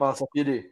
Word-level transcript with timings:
Fala, 0.00 0.14
Safiri. 0.14 0.64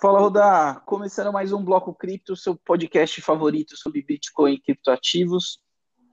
Fala, 0.00 0.18
Rodar. 0.18 0.82
Começando 0.86 1.30
mais 1.30 1.52
um 1.52 1.62
Bloco 1.62 1.94
Cripto, 1.94 2.34
seu 2.34 2.56
podcast 2.56 3.20
favorito 3.20 3.76
sobre 3.76 4.00
Bitcoin 4.00 4.54
e 4.54 4.58
criptoativos. 4.58 5.60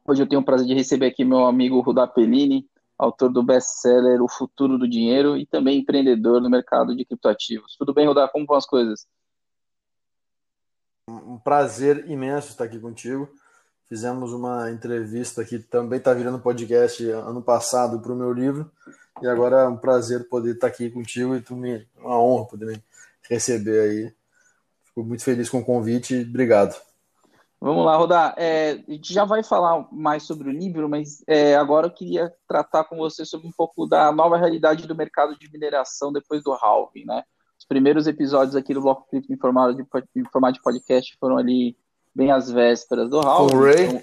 Hoje 0.06 0.22
eu 0.22 0.28
tenho 0.28 0.42
o 0.42 0.44
prazer 0.44 0.68
de 0.68 0.74
receber 0.74 1.06
aqui 1.06 1.24
meu 1.24 1.46
amigo 1.46 1.80
Rudá 1.80 2.06
Pellini, 2.06 2.70
autor 2.98 3.32
do 3.32 3.42
best-seller 3.42 4.22
O 4.22 4.28
Futuro 4.28 4.78
do 4.78 4.90
Dinheiro 4.90 5.38
e 5.38 5.46
também 5.46 5.80
empreendedor 5.80 6.42
no 6.42 6.50
mercado 6.50 6.94
de 6.94 7.06
criptoativos. 7.06 7.78
Tudo 7.78 7.94
bem, 7.94 8.06
Rudá? 8.06 8.28
Como 8.28 8.46
vão 8.46 8.58
as 8.58 8.66
coisas? 8.66 9.08
Um 11.08 11.40
prazer 11.40 12.10
imenso 12.10 12.50
estar 12.50 12.66
aqui 12.66 12.78
contigo. 12.78 13.30
Fizemos 13.90 14.32
uma 14.34 14.70
entrevista 14.70 15.44
que 15.44 15.58
também 15.58 15.98
está 15.98 16.14
virando 16.14 16.38
podcast 16.38 17.04
ano 17.10 17.42
passado 17.42 18.00
para 18.00 18.14
o 18.14 18.16
meu 18.16 18.32
livro. 18.32 18.72
E 19.20 19.28
agora 19.28 19.62
é 19.62 19.68
um 19.68 19.76
prazer 19.76 20.30
poder 20.30 20.54
estar 20.54 20.68
aqui 20.68 20.92
contigo 20.92 21.36
e 21.36 21.42
tu 21.42 21.56
me, 21.56 21.88
uma 21.98 22.22
honra 22.22 22.46
poder 22.46 22.66
me 22.68 22.84
receber 23.28 23.80
aí. 23.80 24.14
Fico 24.86 25.04
muito 25.04 25.24
feliz 25.24 25.50
com 25.50 25.58
o 25.58 25.66
convite. 25.66 26.22
Obrigado. 26.22 26.80
Vamos 27.60 27.84
lá, 27.84 27.98
Rodar. 27.98 28.36
É, 28.38 28.74
a 28.88 28.92
gente 28.92 29.12
já 29.12 29.26
vai 29.26 29.44
falar 29.44 29.88
mais 29.92 30.22
sobre 30.22 30.50
o 30.50 30.52
livro, 30.52 30.88
mas 30.88 31.24
é, 31.28 31.56
agora 31.56 31.88
eu 31.88 31.92
queria 31.92 32.32
tratar 32.48 32.84
com 32.84 32.96
você 32.96 33.26
sobre 33.26 33.48
um 33.48 33.52
pouco 33.52 33.88
da 33.88 34.12
nova 34.12 34.38
realidade 34.38 34.88
do 34.88 34.96
mercado 34.96 35.38
de 35.38 35.52
mineração 35.52 36.14
depois 36.14 36.44
do 36.44 36.54
halving, 36.54 37.06
né? 37.06 37.24
Os 37.58 37.66
primeiros 37.66 38.06
episódios 38.06 38.56
aqui 38.56 38.72
do 38.72 38.82
Bloco 38.82 39.06
de, 39.12 39.34
em 39.34 39.38
formato 39.38 40.54
de 40.54 40.62
podcast 40.62 41.18
foram 41.20 41.38
ali 41.38 41.76
bem 42.20 42.32
às 42.32 42.52
vésperas 42.52 43.10
do 43.10 43.22
halving. 43.22 43.52
Com 43.52 43.58
o 43.58 43.64
Ray? 43.64 43.86
Então, 43.86 44.02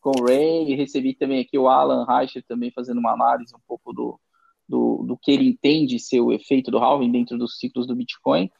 com 0.00 0.10
o 0.18 0.24
Ray, 0.24 0.74
recebi 0.74 1.14
também 1.14 1.42
aqui 1.42 1.58
o 1.58 1.68
Alan 1.68 2.06
Reicher 2.06 2.42
também 2.48 2.72
fazendo 2.74 2.98
uma 2.98 3.12
análise 3.12 3.54
um 3.54 3.60
pouco 3.68 3.92
do, 3.92 4.18
do, 4.66 5.04
do 5.06 5.18
que 5.18 5.30
ele 5.30 5.46
entende 5.46 5.98
ser 5.98 6.20
o 6.20 6.32
efeito 6.32 6.70
do 6.70 6.78
halving 6.78 7.12
dentro 7.12 7.36
dos 7.36 7.58
ciclos 7.58 7.86
do 7.86 7.94
Bitcoin. 7.94 8.50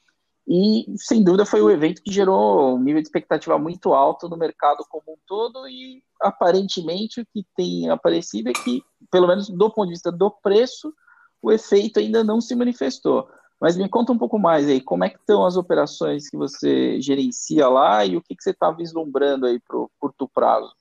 E, 0.46 0.84
sem 0.96 1.24
dúvida, 1.24 1.46
foi 1.46 1.62
o 1.62 1.70
evento 1.70 2.02
que 2.02 2.12
gerou 2.12 2.74
um 2.74 2.82
nível 2.82 3.00
de 3.00 3.08
expectativa 3.08 3.58
muito 3.58 3.94
alto 3.94 4.28
no 4.28 4.36
mercado 4.36 4.84
como 4.90 5.12
um 5.12 5.16
todo. 5.26 5.66
E, 5.66 6.02
aparentemente, 6.20 7.22
o 7.22 7.26
que 7.32 7.42
tem 7.56 7.88
aparecido 7.88 8.50
é 8.50 8.52
que, 8.52 8.82
pelo 9.10 9.28
menos 9.28 9.48
do 9.48 9.70
ponto 9.70 9.86
de 9.86 9.94
vista 9.94 10.12
do 10.12 10.30
preço, 10.30 10.92
o 11.40 11.50
efeito 11.50 12.00
ainda 12.00 12.22
não 12.22 12.38
se 12.40 12.54
manifestou. 12.54 13.28
Mas 13.60 13.76
me 13.76 13.88
conta 13.88 14.12
um 14.12 14.18
pouco 14.18 14.38
mais 14.38 14.66
aí, 14.68 14.80
como 14.80 15.04
é 15.04 15.10
que 15.10 15.18
estão 15.18 15.44
as 15.44 15.56
operações 15.56 16.30
que 16.30 16.36
você 16.36 17.00
gerencia 17.00 17.68
lá 17.68 18.04
e 18.06 18.16
o 18.16 18.22
que, 18.22 18.34
que 18.34 18.42
você 18.42 18.50
está 18.50 18.70
vislumbrando 18.70 19.46
aí 19.46 19.60
para 19.60 19.76
o 19.76 19.90
curto 19.98 20.28
prazo? 20.28 20.72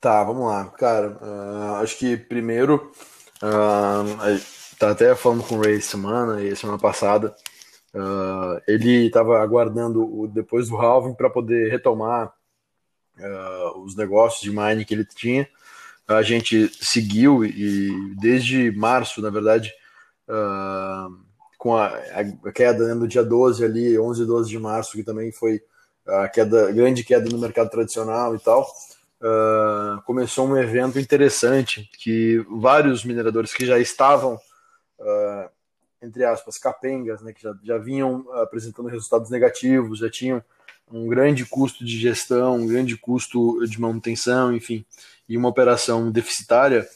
Tá, 0.00 0.22
vamos 0.22 0.46
lá. 0.46 0.66
Cara, 0.66 1.18
uh, 1.22 1.82
acho 1.82 1.98
que 1.98 2.16
primeiro, 2.16 2.92
uh, 3.42 4.76
tá 4.78 4.90
até 4.90 5.14
falando 5.14 5.42
com 5.42 5.56
o 5.56 5.62
Ray 5.62 5.80
semana 5.80 6.42
e 6.42 6.54
semana 6.54 6.78
passada, 6.78 7.34
Uh, 7.94 8.58
ele 8.66 9.06
estava 9.06 9.42
aguardando 9.42 10.02
o, 10.02 10.26
depois 10.26 10.68
do 10.68 10.76
halving 10.76 11.14
para 11.14 11.28
poder 11.28 11.70
retomar 11.70 12.32
uh, 13.18 13.82
os 13.82 13.94
negócios 13.94 14.40
de 14.40 14.50
mining 14.50 14.84
que 14.84 14.94
ele 14.94 15.04
tinha. 15.04 15.46
A 16.08 16.22
gente 16.22 16.70
seguiu 16.82 17.44
e 17.44 18.14
desde 18.18 18.72
março, 18.72 19.20
na 19.20 19.28
verdade, 19.28 19.72
uh, 20.32 21.16
com 21.58 21.76
a, 21.76 21.86
a, 21.86 22.52
queda 22.52 22.88
né, 22.88 22.94
no 22.94 23.06
dia 23.06 23.22
12 23.22 23.64
ali, 23.64 23.98
11 23.98 24.22
e 24.22 24.26
12 24.26 24.50
de 24.50 24.58
março, 24.58 24.92
que 24.92 25.04
também 25.04 25.30
foi 25.30 25.62
a 26.06 26.28
queda, 26.28 26.72
grande 26.72 27.04
queda 27.04 27.30
no 27.30 27.38
mercado 27.38 27.70
tradicional 27.70 28.34
e 28.34 28.40
tal, 28.40 28.66
começou 30.04 30.48
um 30.48 30.56
evento 30.56 30.98
interessante 30.98 31.88
que 31.96 32.44
vários 32.50 33.04
mineradores 33.04 33.54
que 33.54 33.64
já 33.64 33.78
estavam 33.78 34.36
entre 36.02 36.24
aspas, 36.24 36.58
capengas, 36.58 37.22
né, 37.22 37.32
que 37.32 37.42
já, 37.42 37.54
já 37.62 37.78
vinham 37.78 38.26
apresentando 38.32 38.88
resultados 38.88 39.30
negativos, 39.30 40.00
já 40.00 40.10
tinham 40.10 40.42
um 40.90 41.06
grande 41.06 41.46
custo 41.46 41.84
de 41.84 41.98
gestão, 41.98 42.56
um 42.56 42.66
grande 42.66 42.96
custo 42.96 43.64
de 43.66 43.80
manutenção, 43.80 44.54
enfim, 44.54 44.84
e 45.28 45.36
uma 45.36 45.48
operação 45.48 46.10
deficitária, 46.10 46.86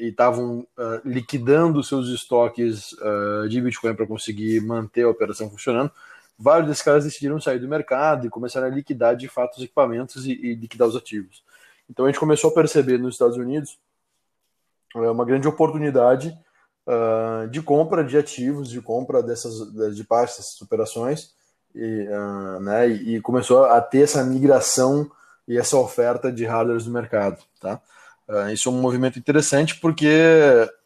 e 0.00 0.08
estavam 0.08 0.66
uh, 0.76 1.00
liquidando 1.04 1.82
seus 1.82 2.08
estoques 2.08 2.92
uh, 2.92 3.48
de 3.48 3.60
Bitcoin 3.60 3.94
para 3.94 4.06
conseguir 4.06 4.60
manter 4.60 5.02
a 5.02 5.08
operação 5.08 5.48
funcionando, 5.48 5.92
vários 6.38 6.68
desses 6.68 6.82
caras 6.82 7.04
decidiram 7.04 7.40
sair 7.40 7.58
do 7.58 7.68
mercado 7.68 8.26
e 8.26 8.30
começaram 8.30 8.66
a 8.66 8.70
liquidar 8.70 9.16
de 9.16 9.28
fato 9.28 9.56
os 9.56 9.62
equipamentos 9.62 10.26
e, 10.26 10.32
e 10.32 10.54
liquidar 10.54 10.88
os 10.88 10.96
ativos. 10.96 11.42
Então 11.88 12.04
a 12.04 12.08
gente 12.08 12.20
começou 12.20 12.50
a 12.50 12.54
perceber 12.54 12.98
nos 12.98 13.14
Estados 13.14 13.36
Unidos 13.36 13.78
uma 14.94 15.24
grande 15.24 15.46
oportunidade 15.46 16.36
uh, 16.86 17.48
de 17.48 17.62
compra 17.62 18.02
de 18.02 18.16
ativos, 18.16 18.70
de 18.70 18.80
compra 18.80 19.22
dessas 19.22 19.94
de 19.94 20.04
parte 20.04 20.36
dessas 20.36 20.60
operações, 20.60 21.34
e, 21.74 22.08
uh, 22.08 22.60
né, 22.60 22.88
e 22.88 23.20
começou 23.20 23.64
a 23.66 23.80
ter 23.80 24.02
essa 24.02 24.24
migração 24.24 25.10
e 25.46 25.56
essa 25.56 25.76
oferta 25.76 26.32
de 26.32 26.44
hardware 26.44 26.84
no 26.84 26.90
mercado. 26.90 27.42
Tá? 27.60 27.80
Uh, 28.28 28.50
isso 28.50 28.68
é 28.68 28.72
um 28.72 28.80
movimento 28.80 29.18
interessante 29.18 29.80
porque 29.80 30.08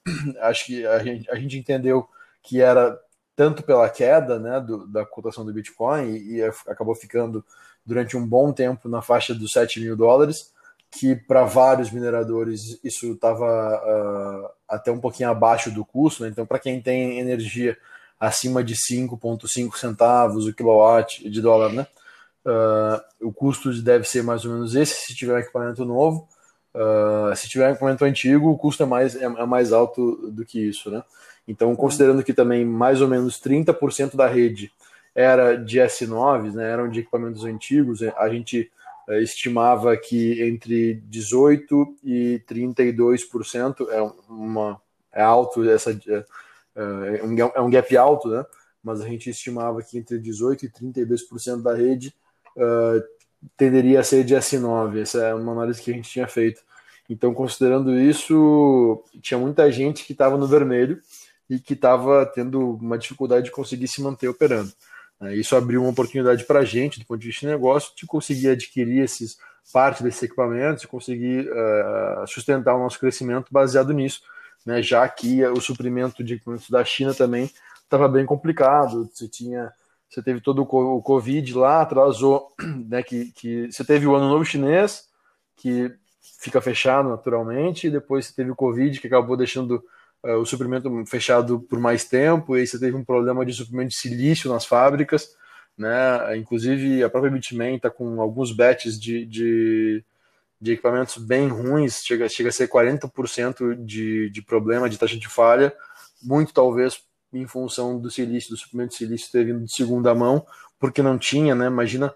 acho 0.41 0.67
que 0.67 0.87
a 0.87 1.03
gente, 1.03 1.31
a 1.31 1.35
gente 1.35 1.59
entendeu 1.59 2.09
que 2.43 2.61
era 2.61 2.99
tanto 3.35 3.63
pela 3.63 3.89
queda 3.89 4.39
né, 4.39 4.61
do, 4.61 4.87
da 4.87 5.05
cotação 5.05 5.45
do 5.45 5.53
Bitcoin 5.53 6.11
e, 6.11 6.37
e, 6.37 6.43
acabou 6.69 6.95
ficando 6.95 7.45
durante 7.85 8.17
um 8.17 8.25
bom 8.25 8.53
tempo 8.53 8.89
na 8.89 9.03
faixa 9.03 9.35
dos 9.35 9.51
7 9.53 9.81
mil 9.81 9.97
dólares, 9.97 10.53
que 10.91 11.17
para 11.17 11.45
vários 11.45 11.91
mineradores 11.91 12.79
isso 12.85 13.13
estava 13.13 13.45
uh, 13.45 14.51
até 14.69 14.93
um 14.93 15.01
pouquinho 15.01 15.31
abaixo 15.31 15.71
do 15.71 15.85
custo, 15.85 16.23
né? 16.23 16.29
então 16.29 16.47
para 16.47 16.59
quem 16.59 16.81
tem 16.81 17.19
energia 17.19 17.77
acima 18.21 18.63
de 18.63 18.77
5,5 18.77 19.77
centavos 19.77 20.47
o 20.47 20.55
quilowatt 20.55 21.29
de 21.29 21.41
dólar, 21.41 21.73
né? 21.73 21.87
Uh, 22.45 23.29
o 23.29 23.33
custo 23.33 23.73
deve 23.83 24.05
ser 24.05 24.23
mais 24.23 24.45
ou 24.45 24.53
menos 24.53 24.75
esse 24.77 25.07
se 25.07 25.15
tiver 25.15 25.35
um 25.35 25.39
equipamento 25.39 25.85
novo. 25.85 26.29
Uh, 26.75 27.35
se 27.37 27.49
tiver 27.49 27.69
um 27.69 27.73
equipamento 27.73 28.05
antigo, 28.05 28.51
o 28.51 28.57
custo 28.57 28.83
é 28.83 28.87
mais, 28.87 29.15
é, 29.15 29.25
é 29.25 29.47
mais 29.47 29.73
alto 29.73 30.31
do 30.31 30.45
que 30.45 30.59
isso, 30.59 30.91
né? 30.91 31.03
Então, 31.47 31.75
considerando 31.77 32.23
que 32.23 32.33
também 32.33 32.65
mais 32.65 33.01
ou 33.01 33.09
menos 33.09 33.41
30% 33.41 34.17
da 34.17 34.27
rede 34.27 34.73
era 35.15 35.57
de 35.57 35.79
S9, 35.79 36.55
né, 36.55 36.71
eram 36.71 36.89
de 36.89 37.01
equipamentos 37.01 37.45
antigos, 37.45 38.01
a 38.03 38.29
gente 38.29 38.71
eh, 39.09 39.21
estimava 39.21 39.97
que 39.97 40.43
entre 40.43 40.95
18 41.07 41.97
e 42.05 42.43
32% 42.49 43.89
é 43.91 44.01
uma 44.31 44.81
é 45.13 45.23
alto 45.23 45.69
essa 45.69 45.91
é, 45.91 46.25
é, 46.75 47.23
um, 47.23 47.39
é 47.39 47.61
um 47.61 47.71
gap 47.71 47.97
alto, 47.97 48.29
né? 48.29 48.45
Mas 48.83 49.01
a 49.01 49.07
gente 49.07 49.29
estimava 49.31 49.83
que 49.83 49.99
entre 49.99 50.19
18 50.19 50.65
e 50.67 50.71
32% 50.71 51.63
da 51.63 51.75
rede 51.75 52.15
uh, 52.57 53.03
tenderia 53.57 54.01
a 54.01 54.05
ser 54.05 54.25
de 54.25 54.35
S9. 54.35 55.01
Essa 55.01 55.19
é 55.27 55.35
uma 55.35 55.53
análise 55.53 55.83
que 55.83 55.91
a 55.91 55.95
gente 55.95 56.11
tinha 56.11 56.27
feito. 56.27 56.61
Então, 57.09 57.35
considerando 57.35 57.99
isso, 57.99 59.05
tinha 59.21 59.39
muita 59.39 59.71
gente 59.71 60.05
que 60.05 60.13
estava 60.13 60.37
no 60.37 60.47
vermelho 60.47 61.01
e 61.49 61.59
que 61.59 61.75
estava 61.75 62.25
tendo 62.25 62.77
uma 62.77 62.97
dificuldade 62.97 63.47
de 63.47 63.51
conseguir 63.51 63.89
se 63.89 64.01
manter 64.01 64.29
operando. 64.29 64.73
Isso 65.31 65.55
abriu 65.55 65.83
uma 65.83 65.91
oportunidade 65.91 66.45
para 66.45 66.61
a 66.61 66.65
gente, 66.65 66.99
do 66.99 67.07
ponto 67.07 67.21
de 67.21 67.29
vista 67.29 67.47
de 67.47 67.53
negócio, 67.53 67.93
de 67.97 68.07
conseguir 68.07 68.49
adquirir 68.49 69.05
esses 69.05 69.37
parte 69.73 70.03
desses 70.03 70.23
equipamentos 70.23 70.83
e 70.83 70.89
conseguir 70.89 71.49
uh, 71.49 72.27
sustentar 72.27 72.75
o 72.75 72.81
nosso 72.81 72.99
crescimento 72.99 73.47
baseado 73.53 73.93
nisso, 73.93 74.23
né? 74.67 74.83
já 74.83 75.09
que 75.09 75.45
o 75.45 75.61
suprimento 75.61 76.25
de 76.25 76.35
equipamentos 76.35 76.69
da 76.69 76.85
China 76.85 77.15
também 77.15 77.51
estava 77.83 78.09
bem 78.09 78.27
complicado. 78.27 79.09
Você 79.13 79.29
tinha, 79.29 79.73
você 80.13 80.23
teve 80.23 80.43
todo 80.43 80.61
o 80.63 81.03
Covid 81.03 81.55
lá, 81.55 81.81
atrasou, 81.81 82.53
né? 82.87 83.03
Que, 83.03 83.33
que 83.33 83.73
você 83.73 83.83
teve 83.83 84.07
o 84.07 84.15
Ano 84.15 84.29
Novo 84.29 84.45
Chinês, 84.45 85.09
que 85.57 85.91
fica 86.39 86.61
fechado 86.61 87.09
naturalmente, 87.09 87.87
e 87.87 87.91
depois 87.91 88.27
você 88.27 88.35
teve 88.35 88.51
o 88.51 88.57
Covid, 88.57 89.01
que 89.01 89.07
acabou 89.07 89.39
deixando 89.39 89.83
uh, 90.23 90.37
o 90.37 90.45
suprimento 90.45 90.91
fechado 91.07 91.61
por 91.61 91.81
mais 91.81 92.05
tempo, 92.05 92.55
e 92.55 92.61
aí 92.61 92.67
você 92.67 92.79
teve 92.79 92.95
um 92.95 93.03
problema 93.03 93.47
de 93.47 93.55
suprimento 93.55 93.89
de 93.89 93.97
silício 93.97 94.53
nas 94.53 94.67
fábricas, 94.67 95.35
né? 95.79 96.37
Inclusive 96.37 97.03
a 97.03 97.09
própria 97.09 97.33
Bitmain 97.33 97.77
está 97.77 97.89
com 97.89 98.21
alguns 98.21 98.53
batches 98.53 99.01
de, 99.01 99.25
de, 99.25 100.05
de, 100.61 100.73
equipamentos 100.73 101.17
bem 101.17 101.49
ruins, 101.49 102.05
chega, 102.05 102.29
chega 102.29 102.51
a 102.51 102.53
ser 102.53 102.69
40% 102.69 103.83
de, 103.83 104.29
de 104.29 104.43
problema 104.43 104.91
de 104.91 104.99
taxa 104.99 105.17
de 105.17 105.27
falha, 105.27 105.73
muito 106.23 106.53
talvez 106.53 107.03
em 107.33 107.47
função 107.47 107.99
do 107.99 108.11
silício, 108.11 108.51
do 108.51 108.57
suprimento 108.57 108.91
de 108.91 108.97
silício 108.97 109.33
ter 109.33 109.45
vindo 109.45 109.65
de 109.65 109.73
segunda 109.73 110.15
mão, 110.15 110.45
porque 110.79 111.03
não 111.03 111.19
tinha, 111.19 111.55
né? 111.55 111.67
Imagina. 111.67 112.15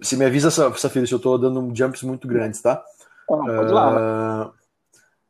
Você 0.00 0.16
me 0.16 0.24
avisa, 0.24 0.50
Safira, 0.50 1.06
se 1.06 1.12
eu 1.12 1.18
estou 1.18 1.38
dando 1.38 1.74
jumps 1.76 2.02
muito 2.02 2.26
grandes, 2.26 2.60
tá? 2.60 2.82
Ah, 3.30 3.36
pode 3.36 3.72
lá. 3.72 4.46
Uh, 4.46 4.52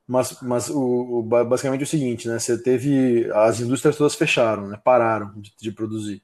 mas, 0.07 0.41
mas 0.41 0.71
o, 0.71 1.19
o, 1.19 1.23
basicamente 1.23 1.81
é 1.81 1.85
o 1.85 1.87
seguinte, 1.87 2.29
né? 2.29 2.39
Você 2.39 2.57
teve. 2.57 3.29
As 3.33 3.61
indústrias 3.61 3.97
todas 3.97 4.15
fecharam, 4.15 4.69
né? 4.69 4.81
Pararam 4.83 5.33
de, 5.37 5.53
de, 5.61 5.73
produzir. 5.73 6.23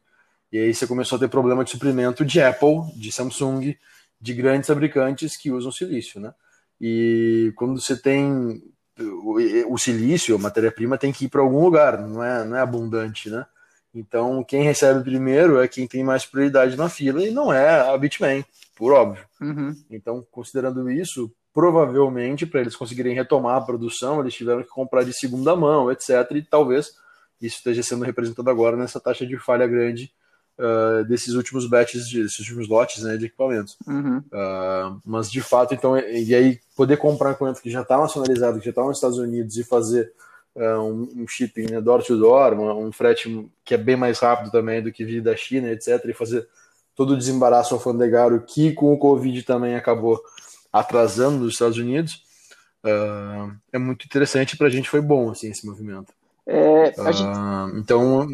E 0.52 0.58
aí 0.58 0.73
você 0.73 0.87
começou 0.87 1.17
a 1.17 1.19
ter 1.19 1.29
problema 1.29 1.64
de 1.64 1.70
suprimento 1.70 2.25
de 2.25 2.40
Apple, 2.40 2.93
de 2.94 3.11
Samsung, 3.11 3.76
de 4.20 4.34
grandes 4.34 4.69
fabricantes 4.69 5.37
que 5.37 5.50
usam 5.50 5.73
silício, 5.73 6.20
né? 6.20 6.32
E 6.81 7.52
quando 7.56 7.81
você 7.81 7.96
tem 7.96 8.62
o, 9.02 9.72
o 9.72 9.78
silício, 9.78 10.34
a 10.34 10.38
matéria-prima, 10.38 10.99
tem 10.99 11.12
que 11.12 11.26
ir 11.26 11.28
para 11.28 11.40
algum 11.40 11.62
lugar, 11.62 12.00
não 12.00 12.22
é, 12.22 12.44
não 12.44 12.56
é 12.56 12.60
abundante, 12.60 13.31
né? 13.31 13.46
Então, 13.94 14.43
quem 14.43 14.62
recebe 14.62 15.02
primeiro 15.02 15.60
é 15.60 15.69
quem 15.69 15.87
tem 15.87 16.02
mais 16.02 16.25
prioridade 16.25 16.76
na 16.76 16.88
fila 16.88 17.22
e 17.22 17.31
não 17.31 17.52
é 17.52 17.81
a 17.93 17.96
Bitmain, 17.96 18.44
por 18.75 18.93
óbvio. 18.93 19.25
Uhum. 19.40 19.75
Então, 19.90 20.26
considerando 20.31 20.90
isso, 20.90 21.31
provavelmente 21.52 22.46
para 22.46 22.60
eles 22.60 22.75
conseguirem 22.75 23.14
retomar 23.14 23.56
a 23.56 23.60
produção, 23.60 24.20
eles 24.20 24.34
tiveram 24.34 24.62
que 24.62 24.69
comprar 24.69 25.05
de 25.05 25.12
segunda 25.12 25.55
mão, 25.55 25.93
etc. 25.93 26.10
E 26.32 26.43
talvez 26.43 26.94
isso 27.40 27.56
esteja 27.56 27.82
sendo 27.82 28.05
representado 28.05 28.48
agora 28.48 28.76
nessa 28.76 28.98
taxa 28.98 29.26
de 29.26 29.37
falha 29.37 29.66
grande 29.66 30.10
uh, 30.62 31.04
desses 31.04 31.34
últimos 31.34 31.66
batches, 31.66 32.08
de, 32.08 32.22
desses 32.22 32.38
últimos 32.38 32.68
lotes 32.68 33.02
né, 33.02 33.16
de 33.16 33.26
equipamentos. 33.26 33.76
Uhum. 33.86 34.18
Uh, 34.18 35.00
mas 35.04 35.30
de 35.30 35.40
fato, 35.40 35.74
então, 35.74 35.98
e 35.98 36.34
aí 36.34 36.60
poder 36.76 36.96
comprar 36.96 37.30
um 37.30 37.32
equipamento 37.32 37.60
que 37.60 37.70
já 37.70 37.82
está 37.82 37.98
nacionalizado, 37.98 38.58
que 38.58 38.64
já 38.64 38.70
está 38.70 38.82
nos 38.82 38.96
Estados 38.96 39.18
Unidos 39.18 39.56
e 39.56 39.64
fazer 39.64 40.12
uh, 40.54 40.80
um, 40.80 41.22
um, 41.22 41.28
shipping 41.28 41.70
né, 41.70 41.80
door 41.80 42.02
to 42.02 42.16
door, 42.16 42.54
um, 42.54 42.86
um 42.86 42.92
frete 42.92 43.50
que 43.64 43.74
é 43.74 43.78
bem 43.78 43.96
mais 43.96 44.20
rápido 44.20 44.52
também 44.52 44.82
do 44.82 44.92
que 44.92 45.04
vir 45.04 45.20
da 45.20 45.34
China, 45.34 45.70
etc. 45.70 46.04
E 46.06 46.12
fazer 46.12 46.46
todo 46.94 47.14
o 47.14 47.18
desembaraço 47.18 47.74
alfandegário 47.74 48.42
que 48.46 48.72
com 48.72 48.92
o 48.92 48.98
Covid 48.98 49.42
também 49.42 49.74
acabou 49.74 50.20
atrasando 50.72 51.38
nos 51.38 51.54
Estados 51.54 51.78
Unidos. 51.78 52.22
Uh, 52.84 53.54
é 53.72 53.78
muito 53.78 54.04
interessante 54.04 54.56
para 54.56 54.66
a 54.66 54.70
gente 54.70 54.88
foi 54.88 55.00
bom 55.00 55.30
assim 55.30 55.50
esse 55.50 55.66
movimento. 55.66 56.12
É, 56.44 56.92
uh, 56.98 57.12
gente... 57.12 57.78
Então 57.78 58.26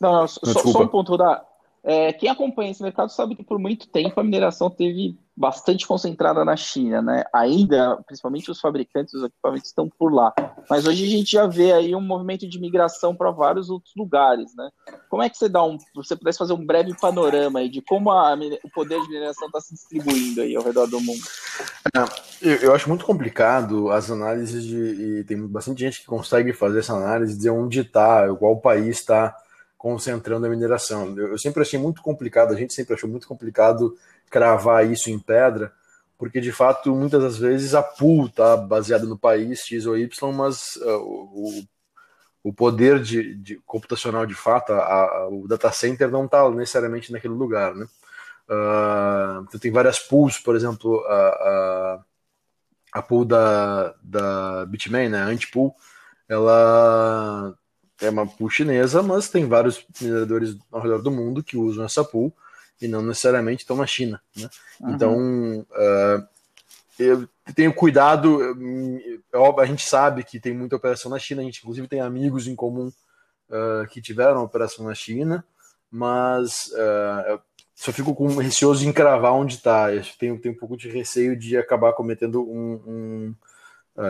não, 0.00 0.12
não 0.12 0.26
só, 0.26 0.40
só, 0.44 0.82
um 0.82 0.88
ponto 0.88 1.16
da. 1.16 1.44
É, 1.82 2.12
quem 2.12 2.28
acompanha 2.28 2.72
esse 2.72 2.82
mercado 2.82 3.10
sabe 3.10 3.36
que 3.36 3.44
por 3.44 3.58
muito 3.58 3.88
tempo 3.88 4.18
a 4.18 4.24
mineração 4.24 4.68
teve 4.68 5.16
bastante 5.36 5.86
concentrada 5.86 6.44
na 6.44 6.56
China, 6.56 7.02
né? 7.02 7.22
Ainda, 7.32 8.02
principalmente 8.06 8.50
os 8.50 8.58
fabricantes 8.58 9.12
dos 9.12 9.24
equipamentos 9.24 9.68
estão 9.68 9.88
por 9.98 10.12
lá. 10.12 10.34
Mas 10.68 10.86
hoje 10.86 11.04
a 11.04 11.08
gente 11.08 11.30
já 11.30 11.46
vê 11.46 11.72
aí 11.72 11.94
um 11.94 12.00
movimento 12.00 12.48
de 12.48 12.58
migração 12.58 13.14
para 13.14 13.30
vários 13.30 13.68
outros 13.68 13.92
lugares, 13.94 14.50
né? 14.56 14.70
Como 15.10 15.22
é 15.22 15.28
que 15.28 15.36
você 15.36 15.48
dá 15.48 15.62
um, 15.62 15.76
você 15.94 16.16
pudesse 16.16 16.38
fazer 16.38 16.54
um 16.54 16.64
breve 16.64 16.96
panorama 16.98 17.58
aí 17.58 17.68
de 17.68 17.82
como 17.82 18.10
a, 18.10 18.34
o 18.64 18.70
poder 18.70 19.00
de 19.02 19.08
mineração 19.08 19.46
está 19.46 19.60
se 19.60 19.74
distribuindo 19.74 20.40
aí 20.40 20.56
ao 20.56 20.64
redor 20.64 20.86
do 20.86 21.00
mundo? 21.00 21.22
É, 21.94 22.00
eu, 22.40 22.56
eu, 22.56 22.74
acho 22.74 22.88
muito 22.88 23.04
complicado 23.04 23.90
as 23.90 24.10
análises 24.10 24.64
de, 24.64 25.20
e 25.20 25.24
tem 25.24 25.46
bastante 25.46 25.80
gente 25.80 26.00
que 26.00 26.06
consegue 26.06 26.52
fazer 26.54 26.78
essa 26.78 26.94
análise, 26.94 27.36
dizer 27.36 27.50
onde 27.50 27.80
está, 27.80 28.26
qual 28.34 28.56
país 28.56 28.98
está 28.98 29.36
concentrando 29.76 30.46
a 30.46 30.48
mineração. 30.48 31.16
Eu, 31.16 31.28
eu, 31.28 31.38
sempre 31.38 31.62
achei 31.62 31.78
muito 31.78 32.02
complicado, 32.02 32.52
a 32.52 32.56
gente 32.56 32.74
sempre 32.74 32.94
achou 32.94 33.08
muito 33.08 33.28
complicado 33.28 33.96
cravar 34.30 34.90
isso 34.90 35.10
em 35.10 35.18
pedra, 35.18 35.72
porque 36.18 36.40
de 36.40 36.52
fato 36.52 36.94
muitas 36.94 37.22
das 37.22 37.38
vezes 37.38 37.74
a 37.74 37.82
pool 37.82 38.26
está 38.26 38.56
baseada 38.56 39.06
no 39.06 39.18
país 39.18 39.60
X 39.60 39.86
ou 39.86 39.96
Y, 39.96 40.32
mas 40.32 40.76
uh, 40.76 40.98
o, 40.98 41.64
o 42.42 42.52
poder 42.52 43.00
de, 43.02 43.34
de, 43.34 43.56
computacional 43.66 44.26
de 44.26 44.34
fato, 44.34 44.72
a, 44.72 44.78
a, 44.78 45.28
o 45.28 45.46
data 45.46 45.70
center 45.72 46.10
não 46.10 46.24
está 46.24 46.48
necessariamente 46.50 47.12
naquele 47.12 47.34
lugar, 47.34 47.74
né? 47.74 47.86
Uh, 48.48 49.42
então 49.42 49.58
tem 49.58 49.72
várias 49.72 49.98
pools, 49.98 50.38
por 50.38 50.54
exemplo, 50.54 51.04
a, 51.06 51.28
a, 51.28 52.04
a 52.92 53.02
pool 53.02 53.24
da, 53.24 53.94
da 54.02 54.64
Bitmain, 54.66 55.08
né, 55.08 55.22
a 55.22 55.26
Antpool, 55.26 55.74
ela 56.28 57.56
é 58.00 58.10
uma 58.10 58.26
pool 58.26 58.50
chinesa, 58.50 59.02
mas 59.02 59.28
tem 59.28 59.46
vários 59.46 59.84
mineradores 60.00 60.56
ao 60.70 60.80
redor 60.80 61.02
do 61.02 61.10
mundo 61.10 61.42
que 61.42 61.56
usam 61.56 61.84
essa 61.84 62.04
pool 62.04 62.32
e 62.80 62.86
não 62.86 63.02
necessariamente 63.02 63.62
estão 63.62 63.76
na 63.76 63.86
China. 63.86 64.20
Né? 64.36 64.48
Uhum. 64.80 64.94
Então, 64.94 65.66
uh, 65.70 66.28
eu 66.98 67.28
tenho 67.54 67.72
cuidado. 67.72 68.40
É 69.32 69.60
a 69.60 69.64
gente 69.64 69.86
sabe 69.86 70.24
que 70.24 70.40
tem 70.40 70.54
muita 70.54 70.76
operação 70.76 71.10
na 71.10 71.18
China, 71.18 71.42
a 71.42 71.44
gente 71.44 71.60
inclusive 71.60 71.88
tem 71.88 72.00
amigos 72.00 72.46
em 72.46 72.54
comum 72.54 72.92
uh, 73.48 73.86
que 73.90 74.00
tiveram 74.00 74.42
operação 74.42 74.84
na 74.84 74.94
China, 74.94 75.44
mas 75.90 76.70
uh, 76.72 77.40
só 77.74 77.92
fico 77.92 78.14
com 78.14 78.26
receoso 78.36 78.80
de 78.80 78.88
encravar 78.88 79.34
onde 79.34 79.56
está. 79.56 79.88
Tenho, 80.18 80.38
tenho 80.38 80.54
um 80.54 80.58
pouco 80.58 80.76
de 80.76 80.88
receio 80.88 81.36
de 81.36 81.56
acabar 81.56 81.92
cometendo 81.92 82.42
um, 82.42 82.82
um 82.86 83.34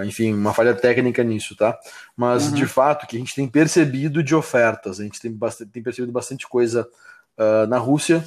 enfim, 0.04 0.34
uma 0.34 0.52
falha 0.52 0.74
técnica 0.74 1.22
nisso, 1.22 1.54
tá? 1.56 1.78
Mas 2.16 2.48
uhum. 2.48 2.54
de 2.54 2.66
fato 2.66 3.06
que 3.06 3.16
a 3.16 3.18
gente 3.18 3.34
tem 3.34 3.48
percebido 3.48 4.22
de 4.22 4.34
ofertas, 4.34 5.00
a 5.00 5.04
gente 5.04 5.20
tem, 5.20 5.32
bastante, 5.32 5.70
tem 5.70 5.82
percebido 5.82 6.12
bastante 6.12 6.48
coisa 6.48 6.88
uh, 7.38 7.66
na 7.68 7.78
Rússia, 7.78 8.24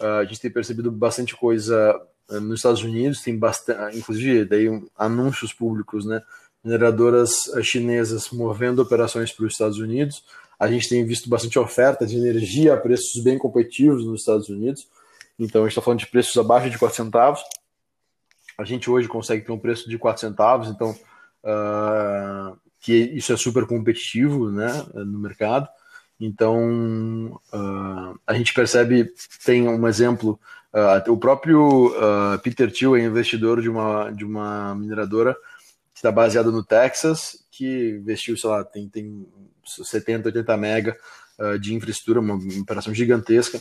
uh, 0.00 0.20
a 0.20 0.24
gente 0.24 0.40
tem 0.40 0.50
percebido 0.50 0.90
bastante 0.90 1.34
coisa 1.36 2.00
nos 2.30 2.60
Estados 2.60 2.82
Unidos, 2.84 3.22
tem 3.22 3.36
bastante, 3.36 3.98
inclusive 3.98 4.44
daí 4.44 4.68
um, 4.68 4.86
anúncios 4.96 5.52
públicos, 5.52 6.06
né? 6.06 6.22
Mineradoras 6.62 7.50
chinesas 7.62 8.30
movendo 8.30 8.80
operações 8.80 9.32
para 9.32 9.46
os 9.46 9.52
Estados 9.52 9.78
Unidos. 9.78 10.22
A 10.58 10.68
gente 10.68 10.88
tem 10.88 11.04
visto 11.04 11.28
bastante 11.28 11.58
oferta 11.58 12.06
de 12.06 12.16
energia 12.16 12.74
a 12.74 12.76
preços 12.76 13.20
bem 13.20 13.36
competitivos 13.36 14.04
nos 14.04 14.20
Estados 14.20 14.48
Unidos. 14.48 14.86
Então 15.38 15.62
a 15.62 15.64
gente 15.64 15.72
está 15.72 15.82
falando 15.82 16.00
de 16.00 16.06
preços 16.06 16.36
abaixo 16.36 16.70
de 16.70 16.78
4 16.78 16.96
centavos 16.96 17.40
a 18.60 18.64
gente 18.64 18.90
hoje 18.90 19.08
consegue 19.08 19.44
ter 19.44 19.52
um 19.52 19.58
preço 19.58 19.88
de 19.88 19.98
4 19.98 20.20
centavos, 20.20 20.68
então 20.68 20.90
uh, 21.44 22.56
que 22.78 22.94
isso 22.94 23.32
é 23.32 23.36
super 23.36 23.66
competitivo 23.66 24.50
né, 24.50 24.70
no 24.94 25.18
mercado. 25.18 25.68
Então 26.20 27.40
uh, 27.52 28.20
a 28.26 28.34
gente 28.34 28.52
percebe, 28.52 29.10
tem 29.44 29.66
um 29.66 29.88
exemplo, 29.88 30.38
uh, 30.74 31.10
o 31.10 31.16
próprio 31.16 31.92
Peter 32.42 32.70
Thiel 32.70 32.96
é 32.96 33.00
investidor 33.00 33.62
de 33.62 33.68
uma, 33.68 34.10
de 34.10 34.24
uma 34.24 34.74
mineradora 34.74 35.34
que 35.92 35.98
está 35.98 36.12
baseada 36.12 36.50
no 36.50 36.62
Texas, 36.62 37.44
que 37.50 37.98
investiu, 38.00 38.36
sei 38.36 38.50
lá, 38.50 38.64
tem, 38.64 38.88
tem 38.88 39.26
70, 39.64 40.28
80 40.28 40.56
mega 40.56 40.96
de 41.58 41.74
infraestrutura, 41.74 42.20
uma 42.20 42.38
operação 42.60 42.92
gigantesca 42.92 43.60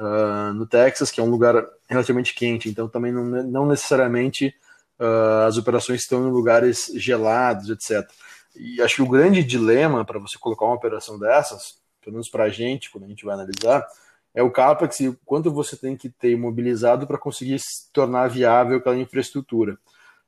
uh, 0.00 0.54
no 0.54 0.66
Texas, 0.66 1.10
que 1.10 1.20
é 1.20 1.22
um 1.22 1.30
lugar 1.30 1.62
relativamente 1.88 2.34
quente, 2.34 2.68
então 2.68 2.88
também 2.88 3.12
não, 3.12 3.24
não 3.24 3.66
necessariamente 3.66 4.54
uh, 4.98 5.46
as 5.46 5.58
operações 5.58 6.00
estão 6.00 6.26
em 6.26 6.32
lugares 6.32 6.90
gelados, 6.94 7.68
etc. 7.68 8.08
E 8.56 8.80
acho 8.80 8.96
que 8.96 9.02
o 9.02 9.08
grande 9.08 9.44
dilema 9.44 10.04
para 10.04 10.18
você 10.18 10.38
colocar 10.38 10.64
uma 10.64 10.74
operação 10.74 11.18
dessas, 11.18 11.78
pelo 12.02 12.14
menos 12.14 12.28
para 12.28 12.44
a 12.44 12.48
gente, 12.48 12.90
quando 12.90 13.04
a 13.04 13.08
gente 13.08 13.24
vai 13.24 13.34
analisar, 13.34 13.86
é 14.34 14.42
o 14.42 14.50
CAPEX 14.50 15.00
e 15.00 15.18
quanto 15.24 15.52
você 15.52 15.76
tem 15.76 15.96
que 15.96 16.08
ter 16.08 16.30
imobilizado 16.30 17.06
para 17.06 17.18
conseguir 17.18 17.60
tornar 17.92 18.28
viável 18.28 18.78
aquela 18.78 18.96
infraestrutura. 18.96 19.76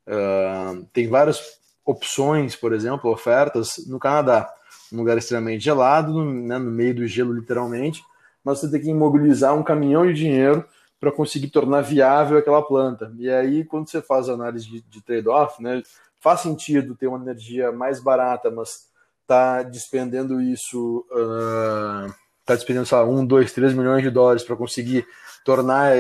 Uh, 0.07 0.85
tem 0.93 1.09
várias 1.09 1.41
opções, 1.85 2.55
por 2.55 2.73
exemplo, 2.73 3.11
ofertas 3.11 3.75
no 3.87 3.99
Canadá, 3.99 4.53
um 4.93 4.99
lugar 4.99 5.17
extremamente 5.17 5.65
gelado, 5.65 6.13
no, 6.13 6.33
né, 6.33 6.59
no 6.59 6.71
meio 6.71 6.95
do 6.95 7.07
gelo, 7.07 7.33
literalmente, 7.33 8.03
mas 8.45 8.59
você 8.59 8.71
tem 8.71 8.81
que 8.81 8.91
imobilizar 8.91 9.55
um 9.55 9.63
caminhão 9.63 10.07
de 10.07 10.15
dinheiro 10.15 10.65
para 11.03 11.11
conseguir 11.11 11.49
tornar 11.49 11.81
viável 11.81 12.39
aquela 12.39 12.63
planta. 12.63 13.13
E 13.19 13.29
aí, 13.29 13.65
quando 13.65 13.89
você 13.89 14.01
faz 14.01 14.29
análise 14.29 14.71
de, 14.71 14.81
de 14.83 15.03
trade-off, 15.03 15.61
né, 15.61 15.83
faz 16.21 16.41
sentido 16.41 16.95
ter 16.95 17.09
uma 17.09 17.19
energia 17.19 17.73
mais 17.73 17.99
barata, 17.99 18.51
mas 18.51 18.87
tá 19.27 19.63
despendendo 19.65 20.41
isso, 20.41 21.05
uh, 21.11 22.13
tá 22.45 22.55
despendendo, 22.55 22.87
sei 22.87 22.99
lá, 22.99 23.05
1, 23.05 23.27
2, 23.27 23.53
3 23.53 23.75
milhões 23.75 24.03
de 24.03 24.11
dólares 24.11 24.45
para 24.45 24.55
conseguir 24.55 25.05
tornar 25.45 25.97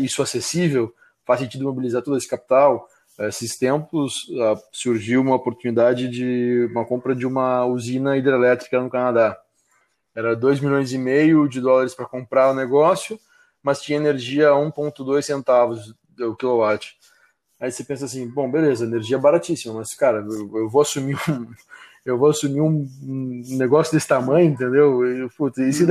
isso 0.00 0.22
acessível, 0.22 0.92
faz 1.24 1.40
sentido 1.40 1.64
mobilizar 1.64 2.02
todo 2.02 2.16
esse 2.16 2.28
capital. 2.28 2.88
Esses 3.20 3.56
tempos 3.56 4.12
uh, 4.30 4.60
surgiu 4.72 5.22
uma 5.22 5.36
oportunidade 5.36 6.08
de 6.08 6.68
uma 6.72 6.84
compra 6.84 7.14
de 7.14 7.26
uma 7.26 7.64
usina 7.64 8.16
hidrelétrica 8.16 8.80
no 8.80 8.90
Canadá. 8.90 9.40
Era 10.16 10.34
2 10.34 10.60
milhões 10.60 10.94
e 10.94 10.98
meio 10.98 11.46
de 11.46 11.60
dólares 11.60 11.94
para 11.94 12.06
comprar 12.06 12.50
o 12.50 12.54
negócio, 12.54 13.20
mas 13.62 13.82
tinha 13.82 13.98
energia 13.98 14.48
a 14.48 14.54
1,2 14.54 15.20
centavos 15.20 15.94
o 16.18 16.34
quilowatt. 16.34 16.96
Aí 17.60 17.70
você 17.70 17.84
pensa 17.84 18.06
assim, 18.06 18.26
bom, 18.26 18.50
beleza, 18.50 18.86
energia 18.86 19.16
é 19.16 19.20
baratíssima, 19.20 19.74
mas 19.74 19.92
cara, 19.94 20.18
eu, 20.18 20.58
eu 20.58 20.70
vou 20.70 20.80
assumir 20.80 21.16
um, 21.28 21.46
eu 22.04 22.16
vou 22.16 22.30
assumir 22.30 22.62
um, 22.62 22.88
um 23.02 23.42
negócio 23.58 23.92
desse 23.92 24.08
tamanho, 24.08 24.50
entendeu? 24.50 25.26
E, 25.26 25.28
putz, 25.30 25.58
e, 25.68 25.86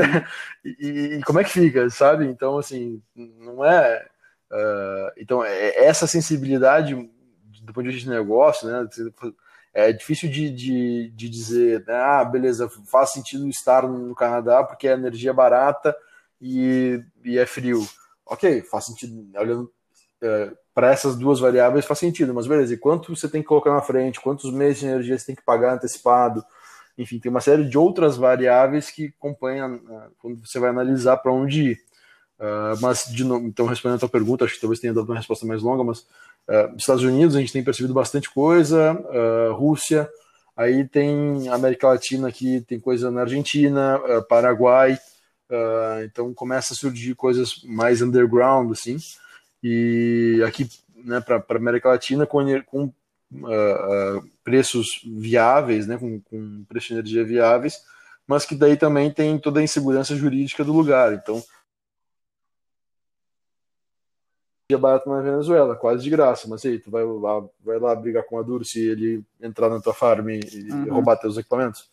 e, 0.65 0.89
e, 1.17 1.21
como 1.23 1.39
é 1.39 1.43
que 1.43 1.51
fica, 1.51 1.87
sabe? 1.91 2.25
Então, 2.25 2.57
assim, 2.57 3.01
não 3.15 3.63
é. 3.63 4.07
Uh, 4.51 5.11
então, 5.17 5.43
é, 5.43 5.85
essa 5.85 6.07
sensibilidade 6.07 6.95
do 6.95 7.73
ponto 7.73 7.83
de 7.83 7.91
vista 7.93 8.09
de 8.09 8.15
negócio, 8.15 8.67
né? 8.67 8.87
É 9.75 9.91
difícil 9.91 10.29
de, 10.31 10.49
de, 10.49 11.11
de 11.13 11.29
dizer, 11.29 11.83
né, 11.85 11.93
ah, 11.93 12.23
beleza, 12.23 12.69
faz 12.89 13.11
sentido 13.11 13.45
estar 13.49 13.85
no 13.85 14.15
Canadá 14.15 14.63
porque 14.63 14.87
a 14.87 14.93
energia 14.93 15.31
é 15.31 15.33
barata 15.33 15.93
e, 16.41 17.03
e 17.25 17.37
é 17.37 17.45
frio. 17.45 17.85
Ok, 18.25 18.61
faz 18.61 18.85
sentido, 18.85 19.27
olhando 19.37 19.69
é, 20.21 20.53
para 20.73 20.91
essas 20.91 21.17
duas 21.17 21.41
variáveis 21.41 21.85
faz 21.85 21.99
sentido, 21.99 22.33
mas 22.33 22.47
beleza, 22.47 22.73
e 22.73 22.77
quanto 22.77 23.13
você 23.13 23.27
tem 23.27 23.41
que 23.41 23.47
colocar 23.49 23.73
na 23.73 23.81
frente, 23.81 24.21
quantos 24.21 24.49
meses 24.49 24.79
de 24.79 24.85
energia 24.85 25.19
você 25.19 25.25
tem 25.25 25.35
que 25.35 25.43
pagar 25.43 25.73
antecipado, 25.73 26.41
enfim, 26.97 27.19
tem 27.19 27.29
uma 27.29 27.41
série 27.41 27.67
de 27.67 27.77
outras 27.77 28.15
variáveis 28.15 28.89
que 28.89 29.13
acompanham 29.19 29.81
quando 30.17 30.39
você 30.39 30.57
vai 30.57 30.69
analisar 30.69 31.17
para 31.17 31.33
onde 31.33 31.71
ir. 31.71 31.77
Uh, 32.39 32.75
mas, 32.81 33.09
então, 33.17 33.65
respondendo 33.65 33.95
a 33.95 33.99
tua 33.99 34.09
pergunta, 34.09 34.43
acho 34.43 34.55
que 34.55 34.61
talvez 34.61 34.79
tenha 34.79 34.93
dado 34.93 35.05
uma 35.05 35.15
resposta 35.15 35.45
mais 35.45 35.61
longa, 35.61 35.83
mas 35.83 35.99
uh, 35.99 36.75
Estados 36.77 37.03
Unidos 37.03 37.35
a 37.35 37.39
gente 37.39 37.53
tem 37.53 37.63
percebido 37.63 37.93
bastante 37.93 38.29
coisa, 38.29 38.93
uh, 38.93 39.53
Rússia, 39.53 40.09
aí 40.55 40.85
tem 40.85 41.47
América 41.49 41.87
Latina 41.87 42.27
aqui, 42.27 42.61
tem 42.61 42.79
coisa 42.79 43.09
na 43.09 43.21
Argentina, 43.21 43.99
Paraguai, 44.29 44.97
então 46.05 46.33
começa 46.33 46.73
a 46.73 46.77
surgir 46.77 47.13
coisas 47.13 47.61
mais 47.65 48.01
underground, 48.01 48.71
assim, 48.71 48.97
e 49.61 50.41
aqui, 50.47 50.69
né, 51.03 51.19
para 51.19 51.43
América 51.49 51.89
Latina, 51.89 52.25
com, 52.25 52.61
com 52.61 52.89
preços 54.45 55.01
viáveis, 55.05 55.87
né, 55.87 55.97
com, 55.97 56.21
com 56.21 56.63
preço 56.69 56.87
de 56.87 56.93
energia 56.93 57.25
viáveis, 57.25 57.81
mas 58.25 58.45
que 58.45 58.55
daí 58.55 58.77
também 58.77 59.11
tem 59.11 59.37
toda 59.37 59.59
a 59.59 59.63
insegurança 59.63 60.15
jurídica 60.15 60.63
do 60.63 60.71
lugar, 60.71 61.13
então 61.13 61.43
dia 64.67 64.79
barato 64.79 65.07
na 65.07 65.21
Venezuela, 65.21 65.75
quase 65.75 66.03
de 66.03 66.09
graça, 66.09 66.47
mas 66.47 66.65
aí, 66.65 66.79
tu 66.79 66.89
vai 66.89 67.03
lá, 67.05 67.43
vai 67.63 67.77
lá 67.77 67.95
brigar 67.95 68.23
com 68.23 68.35
o 68.35 68.37
Maduro 68.39 68.65
se 68.65 68.79
ele 68.79 69.23
entrar 69.39 69.69
na 69.69 69.79
tua 69.79 69.93
farm 69.93 70.27
e, 70.29 70.39
uhum. 70.71 70.91
roubar 70.91 71.17
teus 71.17 71.37
equipamentos? 71.37 71.87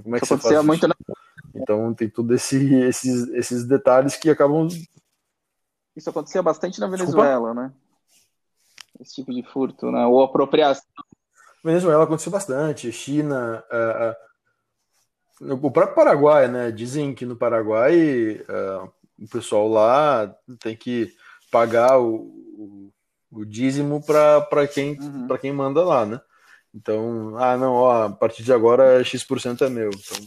Como 0.00 0.14
é 0.14 0.20
que 0.20 0.26
você 0.26 0.38
faz 0.38 0.64
muito, 0.64 0.86
isso? 0.86 0.94
Então 1.54 1.92
tem 1.92 2.08
todos 2.08 2.36
esse, 2.36 2.74
esses, 2.74 3.28
esses 3.30 3.64
detalhes 3.66 4.16
que 4.16 4.30
acabam. 4.30 4.68
Isso 5.96 6.10
acontecia 6.10 6.42
bastante 6.42 6.80
na 6.80 6.86
Venezuela, 6.86 7.48
Desculpa? 7.48 7.54
né? 7.54 7.72
Esse 9.00 9.16
tipo 9.16 9.32
de 9.32 9.42
furto, 9.42 9.90
né? 9.90 10.06
Ou 10.06 10.22
apropriação. 10.22 10.84
Venezuela 11.64 12.04
aconteceu 12.04 12.30
bastante, 12.30 12.90
China, 12.92 13.64
uh, 15.40 15.46
uh, 15.50 15.54
o 15.54 15.70
próprio 15.70 15.94
Paraguai, 15.96 16.48
né? 16.48 16.70
Dizem 16.70 17.14
que 17.14 17.26
no 17.26 17.36
Paraguai 17.36 18.40
uh, 18.42 18.90
o 19.18 19.28
pessoal 19.28 19.68
lá 19.68 20.32
tem 20.60 20.76
que 20.76 21.14
pagar 21.52 22.00
o, 22.00 22.14
o, 22.56 22.92
o 23.30 23.44
dízimo 23.44 24.02
para 24.02 24.66
quem, 24.66 24.98
uhum. 24.98 25.28
quem 25.38 25.52
manda 25.52 25.84
lá, 25.84 26.06
né? 26.06 26.20
Então, 26.74 27.36
ah, 27.36 27.56
não, 27.56 27.74
ó, 27.74 28.06
a 28.06 28.10
partir 28.10 28.42
de 28.42 28.52
agora 28.52 29.04
X% 29.04 29.60
é 29.60 29.68
meu. 29.68 29.90
Então, 29.90 30.18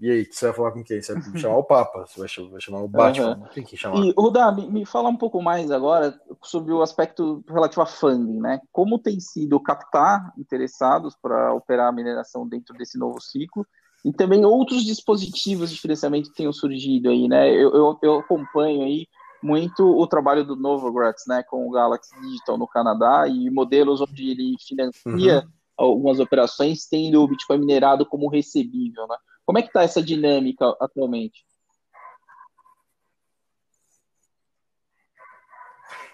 e 0.00 0.10
aí, 0.10 0.24
você 0.24 0.46
vai 0.46 0.54
falar 0.54 0.72
com 0.72 0.82
quem? 0.82 1.00
Você 1.00 1.14
vai 1.14 1.38
chamar 1.38 1.56
o 1.56 1.64
Papa, 1.64 2.06
você 2.06 2.18
vai 2.18 2.28
chamar, 2.28 2.50
vai 2.50 2.60
chamar 2.60 2.80
o 2.80 2.88
Batman, 2.88 3.36
uhum. 3.36 3.48
tem 3.54 3.62
que 3.62 3.76
chamar. 3.76 4.04
E, 4.04 4.12
Rudá, 4.16 4.50
me, 4.50 4.68
me 4.68 4.84
fala 4.84 5.08
um 5.08 5.16
pouco 5.16 5.40
mais 5.40 5.70
agora 5.70 6.18
sobre 6.42 6.72
o 6.72 6.82
aspecto 6.82 7.44
relativo 7.48 7.82
a 7.82 7.86
funding, 7.86 8.40
né? 8.40 8.60
Como 8.72 8.98
tem 8.98 9.20
sido 9.20 9.60
captar 9.60 10.32
interessados 10.36 11.14
para 11.20 11.54
operar 11.54 11.88
a 11.88 11.92
mineração 11.92 12.48
dentro 12.48 12.76
desse 12.76 12.98
novo 12.98 13.20
ciclo 13.20 13.64
e 14.04 14.12
também 14.12 14.44
outros 14.44 14.84
dispositivos 14.84 15.70
de 15.70 15.80
financiamento 15.80 16.30
que 16.30 16.36
tenham 16.36 16.52
surgido 16.52 17.10
aí, 17.10 17.28
né? 17.28 17.48
Eu, 17.50 17.72
eu, 17.74 17.98
eu 18.02 18.18
acompanho 18.18 18.82
aí 18.82 19.06
muito 19.42 19.84
o 19.84 20.06
trabalho 20.06 20.44
do 20.44 20.56
Novogratz, 20.56 21.24
né, 21.26 21.42
com 21.42 21.66
o 21.66 21.70
Galaxy 21.70 22.14
Digital 22.20 22.58
no 22.58 22.68
Canadá 22.68 23.26
e 23.28 23.50
modelos 23.50 24.00
onde 24.00 24.30
ele 24.30 24.56
financia 24.60 25.40
uhum. 25.40 25.50
algumas 25.76 26.20
operações 26.20 26.86
tendo 26.86 27.22
o 27.22 27.28
Bitcoin 27.28 27.58
minerado 27.58 28.04
como 28.06 28.28
recebível, 28.28 29.06
né? 29.08 29.16
Como 29.44 29.58
é 29.58 29.62
que 29.62 29.68
está 29.68 29.82
essa 29.82 30.02
dinâmica 30.02 30.76
atualmente? 30.80 31.44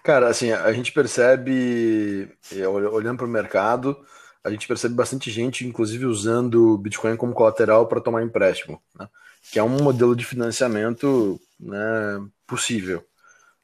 Cara, 0.03 0.29
assim, 0.29 0.53
a 0.53 0.73
gente 0.73 0.93
percebe, 0.93 2.33
é, 2.53 2.69
olhando 2.69 3.17
para 3.19 3.27
o 3.27 3.29
mercado, 3.29 3.97
a 4.45 4.51
gente 4.51 4.69
percebe 4.69 4.95
bastante 4.95 5.33
gente, 5.33 5.67
inclusive, 5.67 6.07
usando 6.07 6.75
o 6.75 6.79
Bitcoin 6.79 7.17
como 7.17 7.35
colateral 7.35 7.89
para 7.89 8.01
tomar 8.01 8.23
empréstimo, 8.23 8.81
né? 8.97 9.09
que 9.51 9.59
é 9.59 9.63
um 9.63 9.83
modelo 9.83 10.15
de 10.15 10.25
financiamento 10.25 11.41
né, 11.59 12.25
possível. 12.47 13.05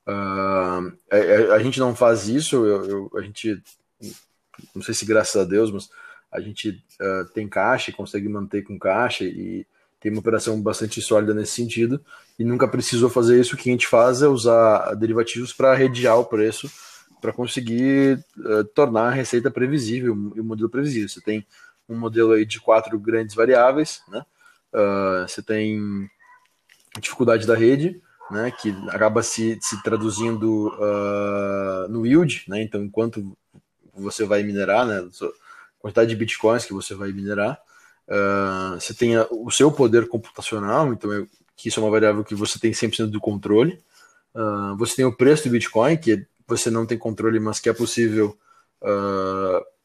Uh, 0.07 0.93
a, 1.11 1.55
a, 1.55 1.63
gente 1.63 1.79
não 1.79 1.95
faz 1.95 2.29
isso, 2.29 2.67
eu, 2.67 2.85
eu, 2.85 3.11
a 3.17 3.23
gente, 3.23 3.63
não 4.75 4.83
sei 4.83 4.95
se 4.95 5.07
graças 5.07 5.41
a 5.41 5.45
Deus, 5.45 5.71
mas 5.71 5.89
a 6.31 6.41
gente 6.41 6.71
uh, 6.71 7.25
tem 7.33 7.49
caixa 7.49 7.91
e 7.91 7.95
consegue 7.95 8.29
manter 8.29 8.63
com 8.63 8.79
caixa 8.79 9.25
e 9.25 9.67
tem 10.01 10.11
uma 10.11 10.21
operação 10.21 10.61
bastante 10.61 11.01
sólida 11.01 11.33
nesse 11.33 11.53
sentido 11.53 12.05
e 12.37 12.45
nunca 12.45 12.67
precisou 12.67 13.09
fazer 13.09 13.41
isso. 13.41 13.55
O 13.55 13.59
que 13.59 13.69
a 13.69 13.73
gente 13.73 13.87
faz 13.87 14.23
é 14.23 14.27
usar 14.27 14.95
derivativos 14.95 15.53
para 15.53 15.75
redear 15.75 16.19
o 16.19 16.25
preço 16.25 16.71
para 17.21 17.33
conseguir 17.33 18.19
uh, 18.39 18.65
tornar 18.75 19.09
a 19.09 19.15
receita 19.15 19.49
previsível 19.49 20.33
e 20.35 20.41
o 20.41 20.45
modelo 20.45 20.69
previsível. 20.69 21.09
Você 21.09 21.21
tem 21.21 21.47
um 21.89 21.97
modelo 21.97 22.33
aí 22.33 22.45
de 22.45 22.61
quatro 22.61 22.99
grandes 22.99 23.37
variáveis, 23.37 24.03
né? 24.09 24.25
você 25.29 25.43
tem 25.43 26.09
dificuldade 26.99 27.47
da 27.47 27.55
rede, 27.55 28.01
né, 28.33 28.51
que 28.51 28.75
acaba 28.89 29.23
se, 29.23 29.59
se 29.61 29.81
traduzindo 29.83 30.69
uh, 30.69 31.89
no 31.89 32.07
yield, 32.07 32.45
né, 32.49 32.63
então 32.63 32.83
enquanto 32.83 33.37
você 33.95 34.25
vai 34.25 34.43
minerar, 34.43 34.87
né, 34.87 35.07
quantidade 35.79 36.09
de 36.09 36.17
bitcoins 36.17 36.65
que 36.65 36.73
você 36.73 36.95
vai 36.95 37.13
minerar, 37.13 37.61
uh, 38.09 38.81
você 38.81 38.95
tem 38.95 39.13
o 39.31 39.51
seu 39.51 39.71
poder 39.71 40.09
computacional, 40.09 40.93
então 40.93 41.13
é, 41.13 41.27
que 41.57 41.69
isso 41.69 41.79
é 41.79 41.83
uma 41.83 41.91
variável 41.93 42.25
que 42.25 42.35
você 42.35 42.59
tem 42.59 42.73
100% 42.73 43.11
do 43.11 43.21
controle, 43.21 43.79
uh, 44.35 44.77
você 44.79 44.97
tem 44.97 45.05
o 45.05 45.15
preço 45.15 45.45
do 45.45 45.53
bitcoin, 45.53 45.97
que 45.97 46.27
você 46.49 46.71
não 46.71 46.87
tem 46.87 46.97
controle, 46.97 47.39
mas 47.39 47.61
que 47.61 47.69
é 47.69 47.73
possível, 47.73 48.37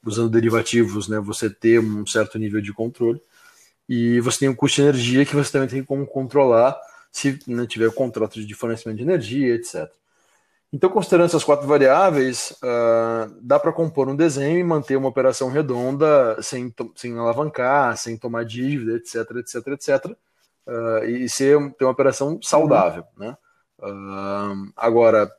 usando 0.04 0.28
derivativos, 0.30 1.08
né, 1.08 1.20
você 1.20 1.50
ter 1.50 1.80
um 1.80 2.06
certo 2.06 2.40
nível 2.40 2.60
de 2.60 2.74
controle, 2.74 3.22
e 3.88 4.20
você 4.20 4.40
tem 4.40 4.50
o 4.50 4.56
custo 4.56 4.82
de 4.82 4.88
energia, 4.88 5.26
que 5.26 5.36
você 5.36 5.52
também 5.52 5.70
tem 5.70 5.84
como 5.84 6.06
controlar, 6.06 6.78
se 7.12 7.40
né, 7.48 7.66
tiver 7.66 7.92
contrato 7.94 8.44
de 8.46 8.54
fornecimento 8.54 8.98
de 8.98 9.04
energia, 9.04 9.56
etc. 9.56 9.90
Então, 10.72 10.90
considerando 10.90 11.28
essas 11.28 11.46
quatro 11.46 11.66
variáveis, 11.66 12.54
uh, 12.62 13.34
dá 13.42 13.58
para 13.58 13.72
compor 13.72 14.10
um 14.10 14.16
desenho 14.16 14.60
e 14.60 14.64
manter 14.64 14.98
uma 14.98 15.08
operação 15.08 15.50
redonda 15.50 16.42
sem, 16.42 16.74
sem 16.96 17.18
alavancar, 17.18 17.98
sem 17.98 18.18
tomar 18.18 18.44
dívida, 18.44 18.98
etc, 18.98 19.16
etc, 19.38 19.68
etc, 19.68 20.06
uh, 20.68 21.06
e 21.06 21.30
ser, 21.30 21.58
ter 21.74 21.86
uma 21.86 21.92
operação 21.92 22.40
saudável, 22.42 23.04
uhum. 23.18 23.26
né? 23.26 23.38
Uh, 23.80 24.72
agora, 24.76 25.32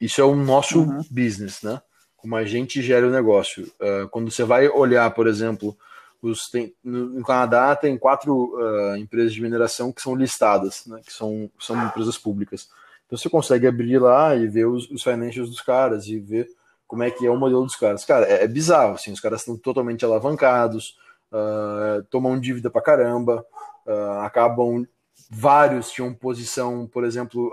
isso 0.00 0.20
é 0.20 0.24
o 0.24 0.36
nosso 0.36 0.82
uhum. 0.82 1.02
business, 1.10 1.62
né? 1.62 1.82
Como 2.16 2.36
a 2.36 2.44
gente 2.44 2.80
gera 2.80 3.06
o 3.06 3.10
negócio. 3.10 3.70
quando 4.10 4.30
você 4.30 4.44
vai 4.44 4.66
olhar, 4.66 5.10
por 5.10 5.26
exemplo, 5.26 5.76
os, 6.24 6.48
tem, 6.48 6.74
no, 6.82 7.06
no, 7.06 7.22
Canadá 7.22 7.76
tem 7.76 7.98
quatro 7.98 8.54
uh, 8.54 8.96
empresas 8.96 9.32
de 9.32 9.42
mineração 9.42 9.92
que 9.92 10.00
são 10.00 10.14
listadas, 10.14 10.86
né, 10.86 11.00
que 11.04 11.12
são, 11.12 11.50
são 11.60 11.86
empresas 11.86 12.16
públicas. 12.16 12.68
Então 13.06 13.18
você 13.18 13.28
consegue 13.28 13.66
abrir 13.66 13.98
lá 13.98 14.34
e 14.34 14.46
ver 14.46 14.66
os, 14.66 14.90
os 14.90 15.02
financials 15.02 15.50
dos 15.50 15.60
caras 15.60 16.06
e 16.06 16.18
ver 16.18 16.48
como 16.86 17.02
é 17.02 17.10
que 17.10 17.26
é 17.26 17.30
o 17.30 17.36
modelo 17.36 17.64
dos 17.64 17.76
caras. 17.76 18.04
Cara, 18.04 18.26
é, 18.26 18.44
é 18.44 18.48
bizarro, 18.48 18.94
assim, 18.94 19.12
os 19.12 19.20
caras 19.20 19.40
estão 19.40 19.56
totalmente 19.56 20.04
alavancados, 20.04 20.96
uh, 21.30 22.02
tomam 22.10 22.40
dívida 22.40 22.70
pra 22.70 22.82
caramba, 22.82 23.44
uh, 23.86 24.20
acabam. 24.20 24.86
Vários 25.30 25.90
tinham 25.90 26.12
posição, 26.12 26.86
por 26.86 27.02
exemplo, 27.02 27.50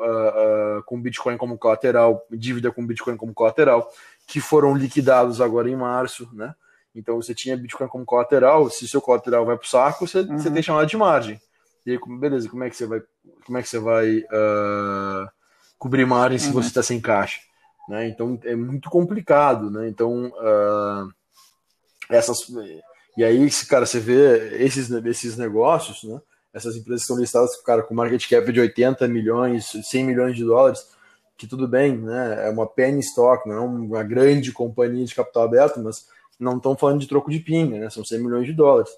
com 0.86 1.02
Bitcoin 1.02 1.38
como 1.38 1.58
colateral, 1.58 2.26
dívida 2.30 2.72
com 2.72 2.86
Bitcoin 2.86 3.16
como 3.16 3.34
colateral, 3.34 3.90
que 4.28 4.42
foram 4.42 4.76
liquidados 4.76 5.40
agora 5.40 5.70
em 5.70 5.76
março, 5.76 6.30
né? 6.34 6.54
Então 6.96 7.16
você 7.16 7.34
tinha 7.34 7.58
Bitcoin 7.58 7.88
como 7.88 8.06
colateral, 8.06 8.70
se 8.70 8.88
seu 8.88 9.02
colateral 9.02 9.46
vai 9.46 9.58
para 9.58 9.66
o 9.66 9.70
saco, 9.70 10.08
você, 10.08 10.20
uhum. 10.20 10.38
você 10.38 10.52
tem 10.52 10.62
chamada 10.62 10.86
de 10.86 10.98
margem. 10.98 11.40
E 11.86 11.92
aí, 11.92 12.00
beleza, 12.20 12.50
como 12.50 12.64
é 12.64 12.70
que 12.70 12.76
você 12.76 12.86
vai, 12.86 13.02
como 13.46 13.58
é 13.58 13.62
que 13.62 13.70
você 13.70 13.80
vai 13.80 14.18
uh, 14.18 15.30
cobrir 15.80 16.06
margem 16.06 16.38
se 16.38 16.48
uhum. 16.48 16.54
você 16.54 16.68
está 16.68 16.84
sem 16.84 17.00
caixa? 17.00 17.40
Né? 17.90 18.08
Então 18.08 18.40
é 18.44 18.56
muito 18.56 18.90
complicado, 18.90 19.72
né? 19.72 19.88
Então 19.88 20.28
uh, 20.28 21.12
essas 22.10 22.38
e 23.18 23.24
aí, 23.24 23.50
cara, 23.68 23.86
você 23.86 24.00
vê 24.00 24.64
esses, 24.64 24.90
esses 24.90 25.38
negócios, 25.38 26.04
né? 26.04 26.20
Essas 26.54 26.76
empresas 26.76 27.06
são 27.06 27.18
listadas, 27.18 27.56
cara, 27.62 27.82
com 27.82 27.94
market 27.94 28.30
cap 28.30 28.52
de 28.52 28.60
80 28.60 29.08
milhões, 29.08 29.72
100 29.84 30.06
milhões 30.06 30.36
de 30.36 30.44
dólares, 30.44 30.86
que 31.38 31.48
tudo 31.48 31.68
bem, 31.68 31.98
né? 31.98 32.48
É 32.48 32.50
uma 32.50 32.68
penny 32.68 33.00
stock, 33.00 33.48
não 33.48 33.56
é 33.56 33.60
uma 33.60 34.04
grande 34.04 34.52
companhia 34.52 35.06
de 35.06 35.16
capital 35.16 35.44
aberto, 35.44 35.80
mas 35.82 36.08
não 36.40 36.58
estão 36.58 36.76
falando 36.76 37.00
de 37.00 37.08
troco 37.08 37.30
de 37.30 37.40
pinga, 37.40 37.80
né? 37.80 37.90
São 37.90 38.04
100 38.04 38.20
milhões 38.20 38.46
de 38.46 38.54
dólares. 38.54 38.92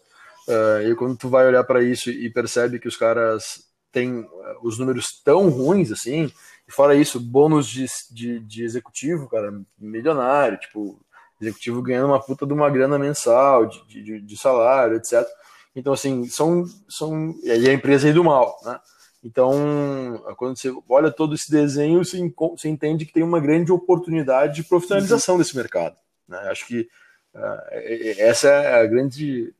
Uh, 0.48 0.92
e 0.92 0.96
quando 0.96 1.18
tu 1.18 1.30
vai 1.30 1.48
olhar 1.48 1.63
para 1.63 1.82
isso 1.82 2.10
e 2.10 2.30
percebe 2.30 2.80
que 2.80 2.88
os 2.88 2.98
caras 2.98 3.63
têm 3.92 4.20
uh, 4.20 4.28
os 4.62 4.78
números 4.78 5.22
tão 5.24 5.50
ruins 5.50 5.92
assim, 5.92 6.32
e 6.68 6.72
fora 6.72 6.96
isso, 6.96 7.20
bônus 7.20 7.68
de, 7.68 7.86
de, 8.12 8.40
de, 8.40 8.63
executivo, 8.63 9.30
cara, 9.30 9.54
milionário, 9.78 10.58
tipo, 10.58 11.00
executivo 11.40 11.82
ganhando 11.82 12.08
uma 12.08 12.22
puta 12.22 12.46
de 12.46 12.54
uma 12.54 12.70
grana 12.70 12.98
mensal, 12.98 13.66
de, 13.66 14.04
de, 14.04 14.22
de 14.22 14.38
salário, 14.38 14.98
etc. 14.98 15.25
Então, 15.75 15.94
assim, 15.94 16.28
são. 16.28 16.66
são 16.88 17.36
e 17.44 17.52
aí 17.52 17.70
a 17.70 17.74
empresa 17.74 18.10
é 18.10 18.13
do 18.13 18.24
mal, 18.24 18.58
né? 18.63 18.80
Então, 19.24 20.22
quando 20.36 20.58
você 20.58 20.70
olha 20.90 21.10
todo 21.10 21.34
esse 21.34 21.50
desenho, 21.50 22.04
você, 22.04 22.20
entende 22.68 23.06
que 23.06 23.13
tem 23.13 23.24
uma 23.24 23.40
grande 23.40 23.72
oportunidade 23.72 24.56
de 24.56 24.63
profissionalização 24.63 25.38
desse 25.38 25.56
mercado. 25.56 25.96
Né? 26.28 26.38
Acho 26.50 26.68
que 26.68 26.90
ah, 26.90 27.02
essa 28.18 28.48
é 28.48 28.82
a 28.82 28.86
grande, 28.86 29.54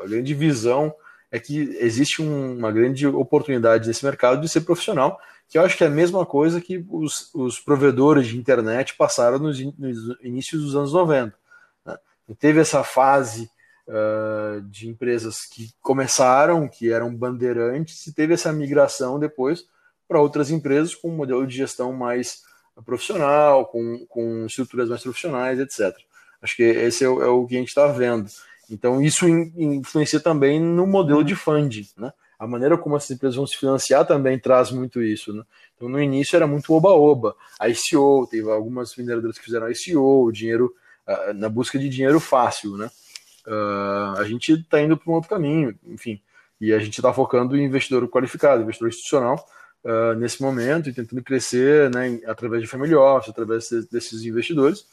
a 0.00 0.06
grande 0.06 0.34
visão 0.34 0.94
é 1.30 1.38
que 1.38 1.76
existe 1.80 2.22
uma 2.22 2.72
grande 2.72 3.06
oportunidade 3.06 3.86
nesse 3.86 4.04
mercado 4.04 4.40
de 4.40 4.48
ser 4.48 4.62
profissional 4.62 5.18
que 5.48 5.58
eu 5.58 5.62
acho 5.62 5.76
que 5.76 5.84
é 5.84 5.86
a 5.86 5.90
mesma 5.90 6.26
coisa 6.26 6.60
que 6.60 6.84
os, 6.90 7.32
os 7.34 7.60
provedores 7.60 8.26
de 8.26 8.36
internet 8.36 8.96
passaram 8.96 9.38
nos, 9.38 9.60
nos 9.78 10.18
inícios 10.20 10.62
dos 10.62 10.76
anos 10.76 10.92
90. 10.92 11.36
Né? 11.84 11.98
Teve 12.38 12.60
essa 12.60 12.82
fase 12.82 13.48
uh, 13.86 14.60
de 14.62 14.88
empresas 14.88 15.44
que 15.44 15.70
começaram, 15.80 16.68
que 16.68 16.90
eram 16.90 17.14
bandeirantes, 17.14 18.06
e 18.06 18.12
teve 18.12 18.34
essa 18.34 18.52
migração 18.52 19.18
depois 19.18 19.64
para 20.08 20.20
outras 20.20 20.50
empresas 20.50 20.94
com 20.94 21.10
um 21.10 21.16
modelo 21.16 21.46
de 21.46 21.56
gestão 21.56 21.92
mais 21.92 22.42
profissional, 22.84 23.66
com, 23.66 24.04
com 24.08 24.46
estruturas 24.46 24.88
mais 24.88 25.02
profissionais, 25.02 25.58
etc. 25.60 25.96
Acho 26.46 26.56
que 26.56 26.62
esse 26.62 27.02
é 27.02 27.08
o, 27.08 27.20
é 27.20 27.26
o 27.26 27.44
que 27.44 27.56
a 27.56 27.58
gente 27.58 27.68
está 27.68 27.88
vendo. 27.88 28.30
Então, 28.70 29.02
isso 29.02 29.26
influencia 29.28 30.20
também 30.20 30.60
no 30.60 30.86
modelo 30.86 31.24
de 31.24 31.34
funding. 31.34 31.88
Né? 31.96 32.12
A 32.38 32.46
maneira 32.46 32.78
como 32.78 32.96
essas 32.96 33.10
empresas 33.10 33.34
vão 33.34 33.48
se 33.48 33.56
financiar 33.56 34.06
também 34.06 34.38
traz 34.38 34.70
muito 34.70 35.02
isso. 35.02 35.32
Né? 35.32 35.42
Então, 35.74 35.88
no 35.88 36.00
início 36.00 36.36
era 36.36 36.46
muito 36.46 36.72
oba-oba. 36.72 37.34
ICO, 37.68 38.28
teve 38.30 38.48
algumas 38.48 38.94
mineradoras 38.94 39.36
que 39.36 39.44
fizeram 39.44 39.68
ICO, 39.68 40.30
dinheiro, 40.32 40.72
uh, 41.04 41.34
na 41.34 41.48
busca 41.48 41.80
de 41.80 41.88
dinheiro 41.88 42.20
fácil. 42.20 42.76
Né? 42.76 42.88
Uh, 43.44 44.20
a 44.20 44.24
gente 44.24 44.52
está 44.52 44.80
indo 44.80 44.96
para 44.96 45.10
um 45.10 45.14
outro 45.16 45.30
caminho, 45.30 45.76
enfim. 45.84 46.20
E 46.60 46.72
a 46.72 46.78
gente 46.78 46.96
está 46.96 47.12
focando 47.12 47.56
em 47.56 47.64
investidor 47.64 48.08
qualificado, 48.08 48.62
investidor 48.62 48.88
institucional, 48.88 49.44
uh, 49.84 50.14
nesse 50.14 50.40
momento, 50.40 50.88
e 50.88 50.92
tentando 50.92 51.24
crescer 51.24 51.90
né, 51.90 52.20
através 52.24 52.62
de 52.62 52.68
family 52.68 52.94
office, 52.94 53.30
através 53.30 53.68
de, 53.68 53.82
desses 53.90 54.22
investidores. 54.22 54.86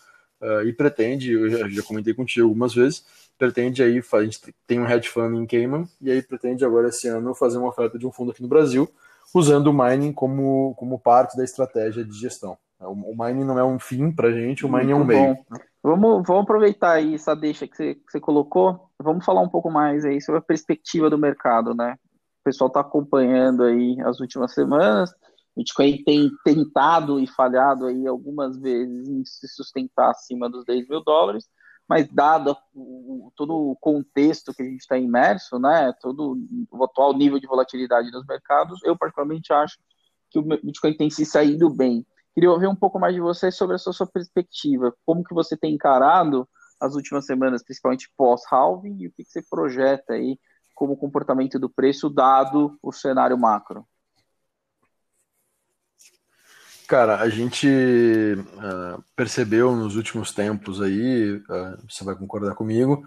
Uh, 0.43 0.67
e 0.67 0.73
pretende, 0.73 1.31
eu 1.31 1.49
já, 1.49 1.69
já, 1.69 1.81
comentei 1.81 2.13
contigo 2.13 2.45
algumas 2.45 2.73
vezes, 2.73 3.05
pretende 3.37 3.81
aí, 3.81 4.03
a 4.11 4.23
gente 4.25 4.53
tem 4.67 4.77
um 4.77 4.85
hedge 4.85 5.07
fund 5.07 5.33
em 5.37 5.45
Cayman, 5.45 5.87
e 6.01 6.11
aí 6.11 6.21
pretende 6.21 6.65
agora 6.65 6.89
esse 6.89 7.07
ano 7.07 7.33
fazer 7.33 7.57
uma 7.59 7.69
oferta 7.69 7.97
de 7.97 8.05
um 8.05 8.11
fundo 8.11 8.31
aqui 8.31 8.41
no 8.41 8.49
Brasil, 8.49 8.89
usando 9.33 9.67
o 9.67 9.73
mining 9.73 10.11
como, 10.11 10.75
como 10.75 10.99
parte 10.99 11.37
da 11.37 11.45
estratégia 11.45 12.03
de 12.03 12.13
gestão. 12.19 12.57
O, 12.77 12.91
o 12.91 13.15
mining 13.17 13.45
não 13.45 13.57
é 13.57 13.63
um 13.63 13.79
fim 13.79 14.11
para 14.11 14.27
a 14.27 14.31
gente, 14.33 14.65
o 14.65 14.69
mining 14.69 14.93
Muito 14.93 15.13
é 15.13 15.15
um 15.15 15.23
meio. 15.23 15.37
Bom. 15.49 15.57
Vamos, 15.81 16.27
vamos 16.27 16.43
aproveitar 16.43 16.91
aí 16.91 17.15
essa 17.15 17.33
deixa 17.33 17.65
que 17.65 17.77
você, 17.77 17.95
que 17.95 18.11
você 18.11 18.19
colocou, 18.19 18.89
vamos 19.01 19.23
falar 19.23 19.39
um 19.39 19.49
pouco 19.49 19.71
mais 19.71 20.03
aí 20.03 20.19
sobre 20.19 20.39
a 20.39 20.43
perspectiva 20.43 21.09
do 21.09 21.17
mercado, 21.17 21.73
né? 21.73 21.95
O 22.41 22.43
pessoal 22.43 22.67
está 22.67 22.81
acompanhando 22.81 23.63
aí 23.63 23.95
as 24.01 24.19
últimas 24.19 24.53
semanas, 24.53 25.09
Bitcoin 25.55 26.03
tem 26.03 26.31
tentado 26.43 27.19
e 27.19 27.27
falhado 27.27 27.85
aí 27.85 28.07
algumas 28.07 28.57
vezes 28.57 29.07
em 29.07 29.23
se 29.23 29.47
sustentar 29.47 30.09
acima 30.09 30.49
dos 30.49 30.65
10 30.65 30.87
mil 30.87 31.03
dólares, 31.03 31.47
mas 31.87 32.07
dado 32.11 32.57
o, 32.73 33.31
todo 33.35 33.53
o 33.53 33.75
contexto 33.75 34.53
que 34.53 34.63
a 34.63 34.65
gente 34.65 34.81
está 34.81 34.97
imerso, 34.97 35.59
né, 35.59 35.93
todo 36.01 36.37
o 36.71 36.83
atual 36.83 37.13
nível 37.13 37.39
de 37.39 37.47
volatilidade 37.47 38.09
dos 38.09 38.25
mercados, 38.25 38.79
eu 38.83 38.97
particularmente 38.97 39.53
acho 39.53 39.77
que 40.29 40.39
o 40.39 40.43
Bitcoin 40.43 40.97
tem 40.97 41.09
se 41.09 41.25
saído 41.25 41.69
bem. 41.69 42.05
Queria 42.33 42.49
ouvir 42.49 42.67
um 42.67 42.75
pouco 42.75 42.99
mais 42.99 43.13
de 43.13 43.21
você 43.21 43.51
sobre 43.51 43.75
a 43.75 43.77
sua, 43.77 43.93
sua 43.93 44.07
perspectiva. 44.07 44.95
Como 45.05 45.23
que 45.23 45.35
você 45.35 45.55
tem 45.55 45.75
encarado 45.75 46.49
as 46.81 46.95
últimas 46.95 47.25
semanas, 47.25 47.63
principalmente 47.63 48.11
pós-halving, 48.17 48.97
e 48.99 49.07
o 49.07 49.11
que, 49.11 49.23
que 49.23 49.29
você 49.31 49.43
projeta 49.47 50.13
aí 50.13 50.39
como 50.73 50.97
comportamento 50.97 51.59
do 51.59 51.69
preço, 51.69 52.09
dado 52.09 52.75
o 52.81 52.91
cenário 52.91 53.37
macro? 53.37 53.85
Cara, 56.87 57.19
a 57.19 57.29
gente 57.29 57.67
uh, 57.67 59.03
percebeu 59.15 59.75
nos 59.75 59.95
últimos 59.95 60.31
tempos 60.31 60.81
aí, 60.81 61.35
uh, 61.35 61.77
você 61.89 62.03
vai 62.03 62.13
concordar 62.13 62.53
comigo, 62.55 63.03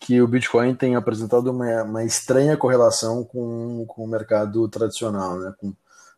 que 0.00 0.20
o 0.20 0.26
Bitcoin 0.26 0.74
tem 0.74 0.96
apresentado 0.96 1.48
uma, 1.50 1.82
uma 1.82 2.04
estranha 2.04 2.56
correlação 2.56 3.22
com, 3.22 3.84
com 3.86 4.04
o 4.04 4.08
mercado 4.08 4.66
tradicional, 4.68 5.38
né? 5.38 5.54
com, 5.58 5.74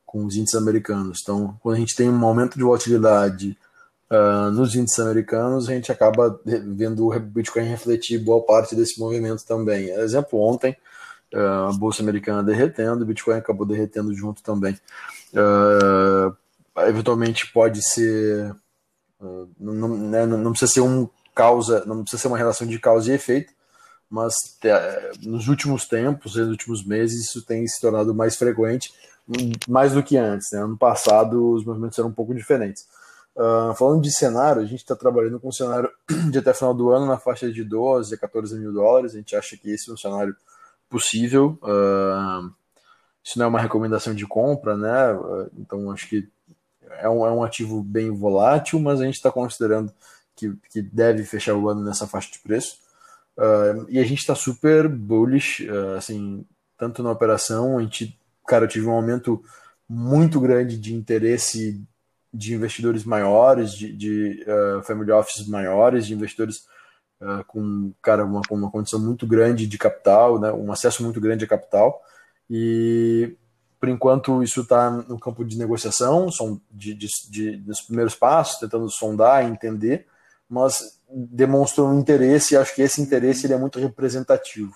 com 0.07 0.25
os 0.25 0.37
índices 0.37 0.61
americanos. 0.61 1.21
Então, 1.23 1.57
quando 1.61 1.77
a 1.77 1.79
gente 1.79 1.97
tem 1.97 2.09
um 2.09 2.25
aumento 2.25 2.57
de 2.57 2.63
volatilidade 2.63 3.59
uh, 4.11 4.51
nos 4.53 4.75
índices 4.75 5.01
americanos, 5.01 5.69
a 5.69 5.73
gente 5.73 5.91
acaba 5.91 6.41
vendo 6.45 7.09
o 7.09 7.21
Bitcoin 7.21 7.65
refletir 7.65 8.19
boa 8.19 8.45
parte 8.45 8.77
desse 8.77 8.99
movimento 9.01 9.45
também. 9.45 9.91
Exemplo, 9.91 10.41
ontem, 10.41 10.77
uh, 11.35 11.69
a 11.69 11.73
Bolsa 11.73 12.03
Americana 12.03 12.43
derretendo, 12.43 13.03
o 13.03 13.07
Bitcoin 13.07 13.37
acabou 13.37 13.67
derretendo 13.67 14.15
junto 14.15 14.43
também. 14.43 14.79
Uh, 15.35 16.37
eventualmente 16.79 17.53
pode 17.53 17.83
ser. 17.83 18.55
Não, 19.59 19.89
né, 19.89 20.27
não, 20.27 20.51
precisa 20.51 20.73
ser 20.73 20.81
um 20.81 21.09
causa, 21.35 21.85
não 21.85 22.03
precisa 22.03 22.23
ser 22.23 22.29
uma 22.29 22.39
relação 22.39 22.67
de 22.67 22.79
causa 22.79 23.11
e 23.11 23.15
efeito, 23.15 23.53
mas 24.11 24.35
nos 25.23 25.47
últimos 25.47 25.87
tempos, 25.87 26.35
nos 26.35 26.49
últimos 26.49 26.85
meses, 26.85 27.27
isso 27.27 27.45
tem 27.47 27.67
se 27.67 27.81
tornado 27.81 28.13
mais 28.13 28.37
frequente 28.37 28.93
mais 29.69 29.93
do 29.93 30.03
que 30.03 30.17
antes. 30.17 30.51
Né? 30.53 30.61
Ano 30.61 30.77
passado 30.77 31.53
os 31.53 31.65
movimentos 31.65 31.99
eram 31.99 32.09
um 32.09 32.15
pouco 32.15 32.35
diferentes. 32.35 32.87
Uh, 33.35 33.75
falando 33.75 34.03
de 34.03 34.11
cenário, 34.11 34.61
a 34.61 34.67
gente 34.67 34.81
está 34.81 34.95
trabalhando 34.95 35.41
com 35.41 35.49
um 35.49 35.53
cenário 35.53 35.91
de 36.31 36.39
até 36.39 36.53
final 36.53 36.75
do 36.75 36.91
ano 36.91 37.07
na 37.07 37.19
faixa 37.19 37.51
de 37.51 37.65
12 37.65 38.15
a 38.15 38.19
14 38.19 38.59
mil 38.59 38.73
dólares. 38.73 39.15
A 39.15 39.19
gente 39.19 39.35
acha 39.35 39.57
que 39.57 39.71
esse 39.71 39.91
é 39.91 39.93
um 39.93 39.97
cenário 39.97 40.37
possível. 40.89 41.59
Uh, 41.63 42.53
isso 43.25 43.39
não 43.39 43.47
é 43.47 43.49
uma 43.49 43.61
recomendação 43.61 44.15
de 44.15 44.27
compra, 44.27 44.77
né? 44.77 44.91
Então 45.57 45.91
acho 45.91 46.09
que 46.09 46.29
é 46.99 47.09
um, 47.09 47.27
é 47.27 47.31
um 47.33 47.43
ativo 47.43 47.83
bem 47.83 48.11
volátil, 48.11 48.81
mas 48.81 49.01
a 49.01 49.05
gente 49.05 49.15
está 49.15 49.31
considerando 49.31 49.93
que, 50.37 50.53
que 50.71 50.83
deve 50.83 51.25
fechar 51.25 51.55
o 51.55 51.69
ano 51.69 51.83
nessa 51.83 52.07
faixa 52.07 52.31
de 52.33 52.39
preço. 52.39 52.79
e 53.89 53.99
a 53.99 54.05
gente 54.05 54.19
está 54.19 54.35
super 54.35 54.89
bullish, 54.89 55.69
assim, 55.97 56.45
tanto 56.77 57.03
na 57.03 57.11
operação, 57.11 57.79
a 57.79 57.83
gente 57.83 58.19
cara, 58.47 58.67
tive 58.67 58.87
um 58.87 58.93
aumento 58.93 59.43
muito 59.89 60.41
grande 60.41 60.79
de 60.79 60.95
interesse 60.95 61.83
de 62.33 62.55
investidores 62.55 63.05
maiores, 63.05 63.73
de, 63.73 63.93
de 63.93 64.47
uh, 64.47 64.83
family 64.83 65.11
offices 65.11 65.47
maiores, 65.47 66.07
de 66.07 66.15
investidores 66.15 66.67
uh, 67.21 67.45
com, 67.47 67.93
cara, 68.01 68.25
uma, 68.25 68.41
uma 68.51 68.71
condição 68.71 68.99
muito 68.99 69.27
grande 69.27 69.67
de 69.67 69.77
capital, 69.77 70.41
né, 70.41 70.51
um 70.51 70.73
acesso 70.73 71.03
muito 71.03 71.21
grande 71.21 71.45
a 71.45 71.49
capital. 71.49 72.01
E, 72.49 73.37
por 73.83 73.89
enquanto, 73.89 74.45
isso 74.45 74.61
está 74.61 74.89
no 74.93 75.19
campo 75.19 75.45
de 75.45 75.59
negociação, 75.59 76.31
são 76.31 76.61
de, 76.71 76.95
de, 76.95 77.09
de, 77.29 77.57
dos 77.57 77.81
primeiros 77.81 78.15
passos, 78.15 78.61
tentando 78.61 78.89
sondar, 78.89 79.45
entender, 79.45 80.07
mas 80.49 81.01
demonstram 81.11 81.89
um 81.89 81.99
interesse 81.99 82.55
e 82.55 82.57
acho 82.57 82.77
que 82.77 82.83
esse 82.83 83.03
interesse 83.03 83.45
ele 83.45 83.55
é 83.55 83.59
muito 83.59 83.81
representativo. 83.81 84.73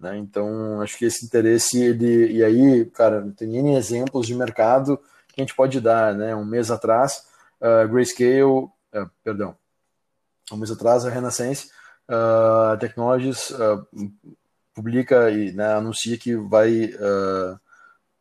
Né? 0.00 0.16
Então, 0.16 0.80
acho 0.80 0.96
que 0.96 1.04
esse 1.04 1.22
interesse, 1.22 1.82
ele, 1.82 2.32
e 2.32 2.42
aí, 2.42 2.86
cara, 2.86 3.30
tem 3.36 3.58
N 3.58 3.76
exemplos 3.76 4.26
de 4.26 4.34
mercado 4.34 4.96
que 5.28 5.42
a 5.42 5.44
gente 5.44 5.54
pode 5.54 5.78
dar. 5.78 6.14
Né? 6.14 6.34
Um 6.34 6.46
mês 6.46 6.70
atrás, 6.70 7.26
uh, 7.60 7.86
Grayscale, 7.90 8.42
uh, 8.42 8.70
perdão, 9.22 9.54
um 10.50 10.56
mês 10.56 10.70
atrás, 10.70 11.04
a 11.04 11.10
Renaissance 11.10 11.68
uh, 12.08 12.78
Technologies 12.78 13.50
uh, 13.50 13.86
publica 14.72 15.30
e 15.30 15.52
né, 15.52 15.74
anuncia 15.74 16.16
que 16.16 16.34
vai 16.36 16.90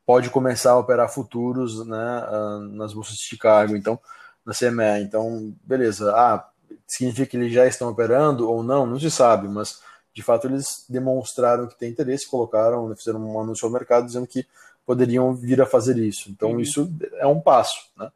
pode 0.10 0.32
começar 0.32 0.72
a 0.72 0.78
operar 0.80 1.08
futuros 1.08 1.86
né, 1.86 2.26
nas 2.72 2.94
bolsas 2.94 3.16
de 3.16 3.22
Chicago, 3.22 3.76
então 3.76 4.00
na 4.44 4.56
CME. 4.56 5.04
Então, 5.04 5.54
beleza. 5.64 6.12
Ah, 6.16 6.50
significa 6.88 7.28
que 7.28 7.38
eles 7.38 7.54
já 7.54 7.68
estão 7.68 7.90
operando 7.90 8.50
ou 8.50 8.64
não? 8.64 8.88
Não 8.88 9.00
se 9.00 9.12
sabe, 9.12 9.48
mas 9.48 9.84
de 10.12 10.24
fato 10.24 10.48
eles 10.48 10.84
demonstraram 10.90 11.68
que 11.68 11.78
tem 11.78 11.92
interesse, 11.92 12.28
colocaram, 12.28 12.92
fizeram 12.96 13.24
um 13.24 13.40
anúncio 13.40 13.68
ao 13.68 13.72
mercado 13.72 14.08
dizendo 14.08 14.26
que 14.26 14.48
poderiam 14.84 15.32
vir 15.36 15.62
a 15.62 15.68
fazer 15.68 15.96
isso. 16.00 16.32
Então 16.32 16.54
uhum. 16.54 16.60
isso 16.60 16.92
é 17.18 17.28
um 17.28 17.40
passo. 17.40 17.80
Né? 17.96 18.12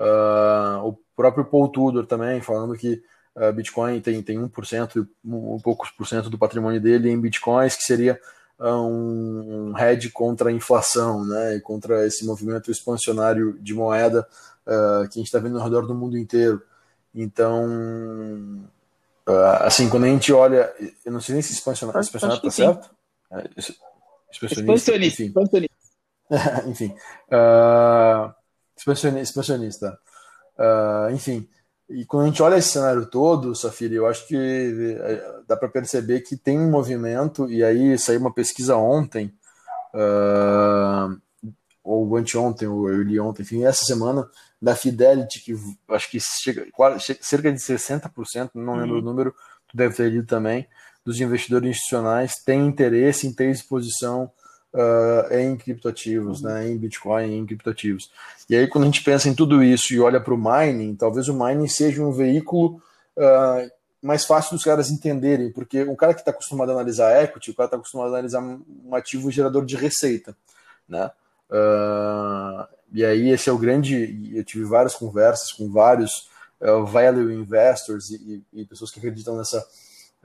Uh, 0.00 0.88
o 0.88 0.98
próprio 1.14 1.44
Paul 1.44 1.68
Tudor 1.68 2.06
também 2.06 2.40
falando 2.40 2.74
que 2.74 3.00
uh, 3.36 3.52
Bitcoin 3.52 4.00
tem, 4.00 4.20
tem 4.20 4.36
1%, 4.36 5.06
um, 5.24 5.54
um 5.54 5.60
poucos 5.60 5.92
por 5.92 6.08
cento 6.08 6.28
do 6.28 6.38
patrimônio 6.38 6.80
dele 6.80 7.08
em 7.08 7.20
Bitcoins, 7.20 7.76
que 7.76 7.84
seria 7.84 8.20
um, 8.60 9.72
hedge 9.78 10.10
contra 10.10 10.50
a 10.50 10.52
inflação, 10.52 11.24
né? 11.24 11.56
E 11.56 11.60
contra 11.60 12.06
esse 12.06 12.24
movimento 12.24 12.70
expansionário 12.70 13.58
de 13.60 13.74
moeda 13.74 14.26
que 14.64 14.70
a 14.72 15.20
gente 15.20 15.26
está 15.26 15.38
vendo 15.38 15.58
ao 15.58 15.64
redor 15.64 15.86
do 15.86 15.94
mundo 15.94 16.18
inteiro. 16.18 16.60
Então, 17.14 18.68
Uh, 19.28 19.58
assim, 19.62 19.88
quando 19.88 20.04
a 20.04 20.08
gente 20.08 20.32
olha, 20.32 20.72
eu 21.04 21.10
não 21.10 21.20
sei 21.20 21.34
nem 21.34 21.42
se 21.42 21.52
expansionário, 21.52 22.00
expansionário 22.00 22.40
tá 22.40 22.50
certo? 22.50 22.90
É, 23.32 23.50
expansionista, 24.30 24.72
expansionista, 24.72 25.22
enfim. 25.22 25.26
Expansionista. 25.26 25.76
enfim, 26.70 26.94
uh, 27.32 28.34
expansionista, 28.76 29.22
expansionista. 29.22 29.98
Uh, 30.56 31.10
enfim, 31.12 31.48
e 31.88 32.04
quando 32.04 32.24
a 32.24 32.26
gente 32.26 32.42
olha 32.42 32.56
esse 32.56 32.70
cenário 32.70 33.06
todo, 33.06 33.54
Safira, 33.54 33.94
eu 33.94 34.06
acho 34.06 34.26
que 34.26 34.36
eh, 34.36 35.40
dá 35.46 35.56
para 35.56 35.68
perceber 35.68 36.20
que 36.20 36.36
tem 36.36 36.58
um 36.58 36.70
movimento, 36.70 37.48
e 37.50 37.62
aí 37.62 37.96
saiu 37.96 38.20
uma 38.20 38.32
pesquisa 38.32 38.76
ontem, 38.76 39.32
uh, 39.94 41.16
ou 41.84 42.16
anteontem, 42.16 42.66
ou 42.66 42.90
eu 42.90 43.02
li 43.02 43.20
ontem, 43.20 43.42
enfim, 43.42 43.64
essa 43.64 43.84
semana, 43.84 44.28
da 44.60 44.74
Fidelity, 44.74 45.40
que 45.44 45.54
acho 45.88 46.10
que 46.10 46.18
chega, 46.18 46.66
cerca 47.20 47.52
de 47.52 47.58
60%, 47.58 48.50
não 48.54 48.74
lembro 48.74 48.96
uhum. 48.96 49.02
o 49.02 49.04
número, 49.04 49.34
tu 49.68 49.76
deve 49.76 49.94
ter 49.94 50.10
lido 50.10 50.26
também, 50.26 50.66
dos 51.04 51.20
investidores 51.20 51.70
institucionais 51.70 52.32
têm 52.44 52.66
interesse 52.66 53.28
em 53.28 53.32
ter 53.32 53.48
exposição 53.48 54.30
uh, 54.76 55.34
em 55.34 55.56
criptoativos, 55.56 56.42
uhum. 56.42 56.48
né, 56.48 56.68
em 56.68 56.76
Bitcoin, 56.76 57.38
em 57.38 57.46
criptoativos. 57.46 58.10
E 58.48 58.54
aí, 58.54 58.68
quando 58.68 58.84
a 58.84 58.86
gente 58.86 59.02
pensa 59.02 59.28
em 59.28 59.34
tudo 59.34 59.64
isso 59.64 59.92
e 59.92 60.00
olha 60.00 60.20
para 60.20 60.34
o 60.34 60.38
mining, 60.38 60.94
talvez 60.94 61.28
o 61.28 61.34
mining 61.34 61.66
seja 61.66 62.02
um 62.02 62.12
veículo 62.12 62.80
uh, 63.16 63.70
mais 64.02 64.24
fácil 64.24 64.54
dos 64.54 64.62
caras 64.62 64.90
entenderem, 64.90 65.50
porque 65.50 65.82
um 65.82 65.96
cara 65.96 66.14
que 66.14 66.20
está 66.20 66.30
acostumado 66.30 66.70
a 66.70 66.74
analisar 66.74 67.24
equity, 67.24 67.50
o 67.50 67.54
cara 67.54 67.66
está 67.66 67.76
acostumado 67.76 68.08
a 68.08 68.18
analisar 68.18 68.40
um 68.40 68.94
ativo 68.94 69.30
gerador 69.30 69.64
de 69.64 69.76
receita, 69.76 70.36
né? 70.88 71.10
Uh, 71.50 72.66
e 72.92 73.04
aí 73.04 73.30
esse 73.30 73.48
é 73.48 73.52
o 73.52 73.58
grande. 73.58 74.30
Eu 74.34 74.44
tive 74.44 74.64
várias 74.64 74.94
conversas 74.94 75.52
com 75.52 75.70
vários 75.70 76.28
uh, 76.60 76.84
value 76.84 77.32
investors 77.32 78.10
e, 78.10 78.42
e, 78.52 78.64
pessoas 78.64 78.90
que 78.90 78.98
acreditam 78.98 79.36
nessa 79.36 79.64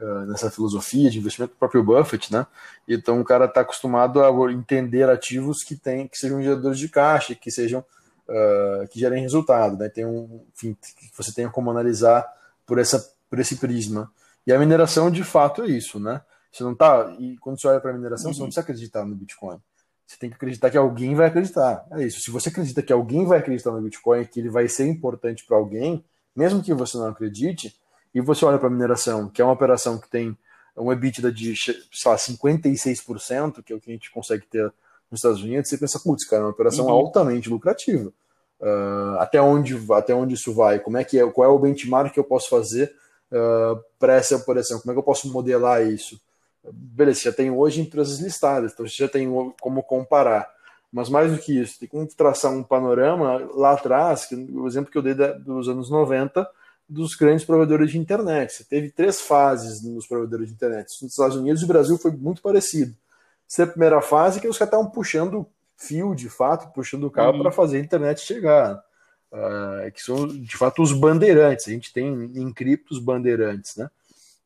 uh, 0.01 0.25
nessa 0.25 0.49
filosofia 0.49 1.09
de 1.09 1.19
investimento, 1.19 1.53
o 1.53 1.57
próprio 1.57 1.83
Buffett, 1.83 2.33
né? 2.33 2.45
Então 2.87 3.21
o 3.21 3.23
cara 3.23 3.45
está 3.45 3.61
acostumado 3.61 4.21
a 4.21 4.51
entender 4.51 5.09
ativos 5.09 5.63
que 5.63 5.75
tem 5.75 6.07
que 6.07 6.17
sejam 6.17 6.41
geradores 6.41 6.79
de 6.79 6.89
caixa, 6.89 7.35
que 7.35 7.51
sejam 7.51 7.85
uh, 8.27 8.87
que 8.89 8.99
gerem 8.99 9.21
resultado, 9.21 9.77
né? 9.77 9.87
Tem 9.87 10.05
um, 10.05 10.43
enfim, 10.53 10.75
que 10.81 11.11
você 11.15 11.31
tenha 11.33 11.49
como 11.49 11.69
analisar 11.71 12.27
por 12.65 12.79
essa 12.79 13.13
por 13.29 13.39
esse 13.39 13.55
prisma. 13.57 14.11
E 14.45 14.51
a 14.51 14.59
mineração 14.59 15.11
de 15.11 15.23
fato 15.23 15.61
é 15.61 15.67
isso, 15.67 15.99
né? 15.99 16.21
Você 16.51 16.63
não 16.63 16.75
tá 16.75 17.15
e 17.19 17.37
quando 17.37 17.59
você 17.59 17.67
olha 17.67 17.79
para 17.79 17.91
a 17.91 17.93
mineração, 17.93 18.27
uhum. 18.27 18.33
você 18.33 18.39
não 18.39 18.47
precisa 18.47 18.61
acreditar 18.61 19.05
no 19.05 19.15
Bitcoin. 19.15 19.59
Você 20.05 20.17
tem 20.17 20.29
que 20.29 20.35
acreditar 20.35 20.69
que 20.69 20.77
alguém 20.77 21.15
vai 21.15 21.27
acreditar. 21.27 21.85
É 21.91 22.03
isso. 22.03 22.19
Se 22.19 22.31
você 22.31 22.49
acredita 22.49 22.81
que 22.81 22.91
alguém 22.91 23.25
vai 23.25 23.39
acreditar 23.39 23.71
no 23.71 23.81
Bitcoin, 23.81 24.25
que 24.25 24.41
ele 24.41 24.49
vai 24.49 24.67
ser 24.67 24.85
importante 24.85 25.45
para 25.45 25.55
alguém, 25.55 26.03
mesmo 26.35 26.61
que 26.61 26.73
você 26.73 26.97
não 26.97 27.07
acredite, 27.07 27.73
e 28.13 28.21
você 28.21 28.45
olha 28.45 28.57
para 28.57 28.67
a 28.67 28.71
mineração, 28.71 29.29
que 29.29 29.41
é 29.41 29.45
uma 29.45 29.53
operação 29.53 29.97
que 29.97 30.09
tem 30.09 30.37
um 30.75 30.91
EBITDA 30.91 31.31
de 31.31 31.55
sei 31.55 31.75
lá, 32.05 32.15
56%, 32.15 33.63
que 33.63 33.73
é 33.73 33.75
o 33.75 33.79
que 33.79 33.89
a 33.89 33.93
gente 33.93 34.11
consegue 34.11 34.45
ter 34.47 34.71
nos 35.09 35.19
Estados 35.19 35.43
Unidos, 35.43 35.69
você 35.69 35.77
pensa, 35.77 35.99
putz, 35.99 36.25
cara, 36.25 36.43
é 36.43 36.45
uma 36.45 36.51
operação 36.51 36.85
uhum. 36.85 36.91
altamente 36.91 37.49
lucrativa. 37.49 38.13
Uh, 38.61 39.17
até, 39.19 39.41
onde, 39.41 39.75
até 39.91 40.13
onde 40.13 40.35
isso 40.35 40.53
vai? 40.53 40.79
Como 40.79 40.97
é 40.97 41.03
que 41.03 41.19
é, 41.19 41.29
qual 41.29 41.49
é 41.49 41.51
o 41.51 41.59
benchmark 41.59 42.13
que 42.13 42.19
eu 42.19 42.23
posso 42.23 42.47
fazer 42.47 42.93
uh, 43.31 43.81
para 43.99 44.13
essa 44.13 44.37
operação? 44.37 44.79
Como 44.79 44.91
é 44.91 44.93
que 44.93 44.99
eu 44.99 45.03
posso 45.03 45.31
modelar 45.31 45.85
isso? 45.85 46.19
Beleza, 46.71 47.21
já 47.23 47.33
tem 47.33 47.51
hoje 47.51 47.81
empresas 47.81 48.19
listadas, 48.19 48.71
então 48.71 48.87
você 48.87 48.95
já 48.95 49.09
tem 49.09 49.27
como 49.59 49.83
comparar. 49.83 50.47
Mas 50.93 51.09
mais 51.09 51.31
do 51.31 51.39
que 51.39 51.59
isso, 51.59 51.79
tem 51.79 51.89
como 51.89 52.05
traçar 52.07 52.51
um 52.51 52.63
panorama 52.63 53.49
lá 53.53 53.71
atrás, 53.71 54.25
que, 54.25 54.35
o 54.35 54.67
exemplo 54.67 54.91
que 54.91 54.97
eu 54.97 55.01
dei 55.01 55.13
da, 55.13 55.31
dos 55.31 55.67
anos 55.67 55.89
90, 55.89 56.47
dos 56.91 57.15
grandes 57.15 57.45
provedores 57.45 57.91
de 57.91 57.97
internet. 57.97 58.51
Você 58.51 58.63
teve 58.65 58.91
três 58.91 59.21
fases 59.21 59.81
nos 59.81 60.05
provedores 60.05 60.49
de 60.49 60.53
internet. 60.53 60.91
Nos 61.01 61.13
Estados 61.13 61.37
Unidos 61.37 61.61
e 61.61 61.65
Brasil 61.65 61.97
foi 61.97 62.11
muito 62.11 62.41
parecido. 62.41 62.93
Essa 63.49 63.63
é 63.63 63.65
a 63.65 63.67
primeira 63.67 64.01
fase 64.01 64.41
que 64.41 64.47
os 64.47 64.57
caras 64.57 64.73
estavam 64.73 64.91
puxando 64.91 65.47
fio, 65.77 66.13
de 66.13 66.29
fato, 66.29 66.71
puxando 66.73 67.05
o 67.05 67.11
carro 67.11 67.33
uhum. 67.33 67.41
para 67.43 67.51
fazer 67.51 67.77
a 67.77 67.79
internet 67.79 68.21
chegar. 68.21 68.83
Uh, 69.31 69.89
que 69.93 70.01
são, 70.01 70.27
de 70.27 70.57
fato, 70.57 70.81
os 70.81 70.91
bandeirantes. 70.91 71.67
A 71.67 71.71
gente 71.71 71.93
tem 71.93 72.07
em 72.35 72.51
criptos 72.51 72.99
bandeirantes, 72.99 73.77
né? 73.77 73.89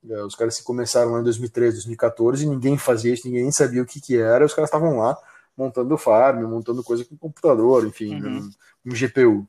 Uh, 0.04 0.26
os 0.26 0.36
caras 0.36 0.58
que 0.58 0.64
começaram 0.64 1.14
lá 1.14 1.22
em 1.22 1.24
2013, 1.24 1.78
2014, 1.78 2.46
e 2.46 2.48
ninguém 2.48 2.78
fazia 2.78 3.12
isso, 3.12 3.28
ninguém 3.28 3.52
sabia 3.52 3.82
o 3.82 3.86
que, 3.86 4.00
que 4.00 4.18
era, 4.18 4.46
os 4.46 4.54
caras 4.54 4.70
estavam 4.70 5.00
lá 5.00 5.18
montando 5.58 5.98
farm, 5.98 6.44
montando 6.44 6.84
coisa 6.84 7.04
com 7.06 7.18
computador, 7.18 7.88
enfim, 7.88 8.22
uhum. 8.22 8.52
um, 8.86 8.92
um, 8.92 8.94
GPU. 8.94 9.48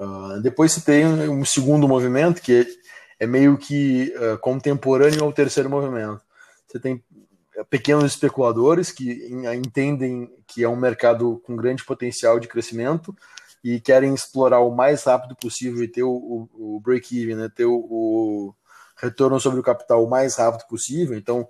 Uh, 0.00 0.40
depois 0.40 0.72
você 0.72 0.80
tem 0.80 1.06
um 1.06 1.44
segundo 1.44 1.88
movimento 1.88 2.40
que 2.40 2.60
é, 2.60 3.24
é 3.24 3.26
meio 3.26 3.58
que 3.58 4.14
uh, 4.16 4.38
contemporâneo 4.38 5.24
ao 5.24 5.32
terceiro 5.32 5.68
movimento. 5.68 6.22
Você 6.66 6.78
tem 6.78 7.02
pequenos 7.68 8.04
especuladores 8.04 8.92
que 8.92 9.28
entendem 9.56 10.30
que 10.46 10.62
é 10.62 10.68
um 10.68 10.76
mercado 10.76 11.42
com 11.44 11.56
grande 11.56 11.84
potencial 11.84 12.38
de 12.38 12.46
crescimento 12.46 13.16
e 13.64 13.80
querem 13.80 14.14
explorar 14.14 14.60
o 14.60 14.74
mais 14.74 15.02
rápido 15.02 15.34
possível 15.34 15.82
e 15.82 15.88
ter 15.88 16.04
o, 16.04 16.10
o, 16.10 16.76
o 16.76 16.80
break-even, 16.80 17.34
né? 17.34 17.50
ter 17.52 17.64
o, 17.64 17.74
o, 17.74 18.54
retorno 18.96 19.40
sobre 19.40 19.60
o 19.60 19.62
capital 19.62 20.04
o 20.04 20.10
mais 20.10 20.36
rápido 20.36 20.66
possível. 20.68 21.16
Então, 21.16 21.48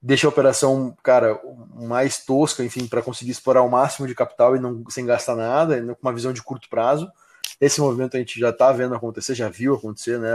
deixa 0.00 0.26
a 0.26 0.30
operação, 0.30 0.96
cara, 1.02 1.40
mais 1.74 2.24
tosca, 2.24 2.62
enfim, 2.64 2.86
para 2.86 3.02
conseguir 3.02 3.30
explorar 3.30 3.62
o 3.62 3.70
máximo 3.70 4.06
de 4.06 4.14
capital 4.14 4.56
e 4.56 4.60
não 4.60 4.84
sem 4.88 5.06
gastar 5.06 5.36
nada, 5.36 5.80
com 5.94 6.02
uma 6.02 6.12
visão 6.12 6.32
de 6.32 6.42
curto 6.42 6.68
prazo. 6.68 7.10
Esse 7.60 7.80
movimento 7.80 8.16
a 8.16 8.20
gente 8.20 8.38
já 8.38 8.50
está 8.50 8.72
vendo 8.72 8.94
acontecer, 8.94 9.34
já 9.34 9.48
viu 9.48 9.74
acontecer, 9.74 10.18
né? 10.18 10.32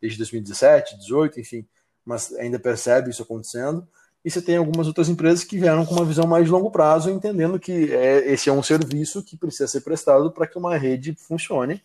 Desde 0.00 0.18
2017, 0.18 0.98
18, 0.98 1.40
enfim, 1.40 1.66
mas 2.04 2.32
ainda 2.34 2.58
percebe 2.58 3.10
isso 3.10 3.22
acontecendo. 3.22 3.86
E 4.24 4.30
você 4.30 4.42
tem 4.42 4.56
algumas 4.56 4.86
outras 4.88 5.08
empresas 5.08 5.44
que 5.44 5.58
vieram 5.58 5.86
com 5.86 5.94
uma 5.94 6.04
visão 6.04 6.26
mais 6.26 6.46
de 6.46 6.50
longo 6.50 6.70
prazo, 6.70 7.10
entendendo 7.10 7.60
que 7.60 7.92
é, 7.92 8.32
esse 8.32 8.48
é 8.48 8.52
um 8.52 8.62
serviço 8.62 9.22
que 9.22 9.36
precisa 9.36 9.68
ser 9.68 9.82
prestado 9.82 10.32
para 10.32 10.46
que 10.46 10.58
uma 10.58 10.76
rede 10.76 11.14
funcione. 11.14 11.80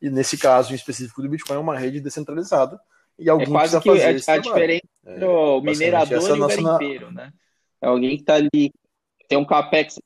E 0.00 0.10
nesse 0.10 0.36
caso 0.36 0.72
em 0.72 0.76
específico 0.76 1.22
do 1.22 1.28
Bitcoin, 1.28 1.56
é 1.56 1.60
uma 1.60 1.78
rede 1.78 2.00
descentralizada. 2.00 2.78
E 3.18 3.30
alguém 3.30 3.46
é 3.46 3.50
quase 3.50 3.80
que 3.80 3.88
a, 3.88 3.92
a 3.92 4.12
diferença 4.12 4.82
entre 5.06 5.24
o 5.24 5.58
é, 5.58 5.60
minerador 5.62 6.36
e 6.36 6.40
o 6.40 6.46
garimpeiro, 6.46 7.10
né? 7.10 7.32
É 7.80 7.86
alguém 7.86 8.16
que 8.16 8.22
está 8.22 8.34
ali, 8.34 8.72
tem 9.28 9.38
um 9.38 9.44
capex. 9.44 9.98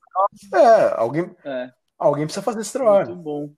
É, 0.54 0.94
alguém, 0.96 1.28
é. 1.44 1.72
alguém 1.98 2.24
precisa 2.24 2.44
fazer 2.44 2.60
esse 2.60 2.72
trabalho. 2.72 3.08
Muito 3.08 3.22
bom. 3.22 3.50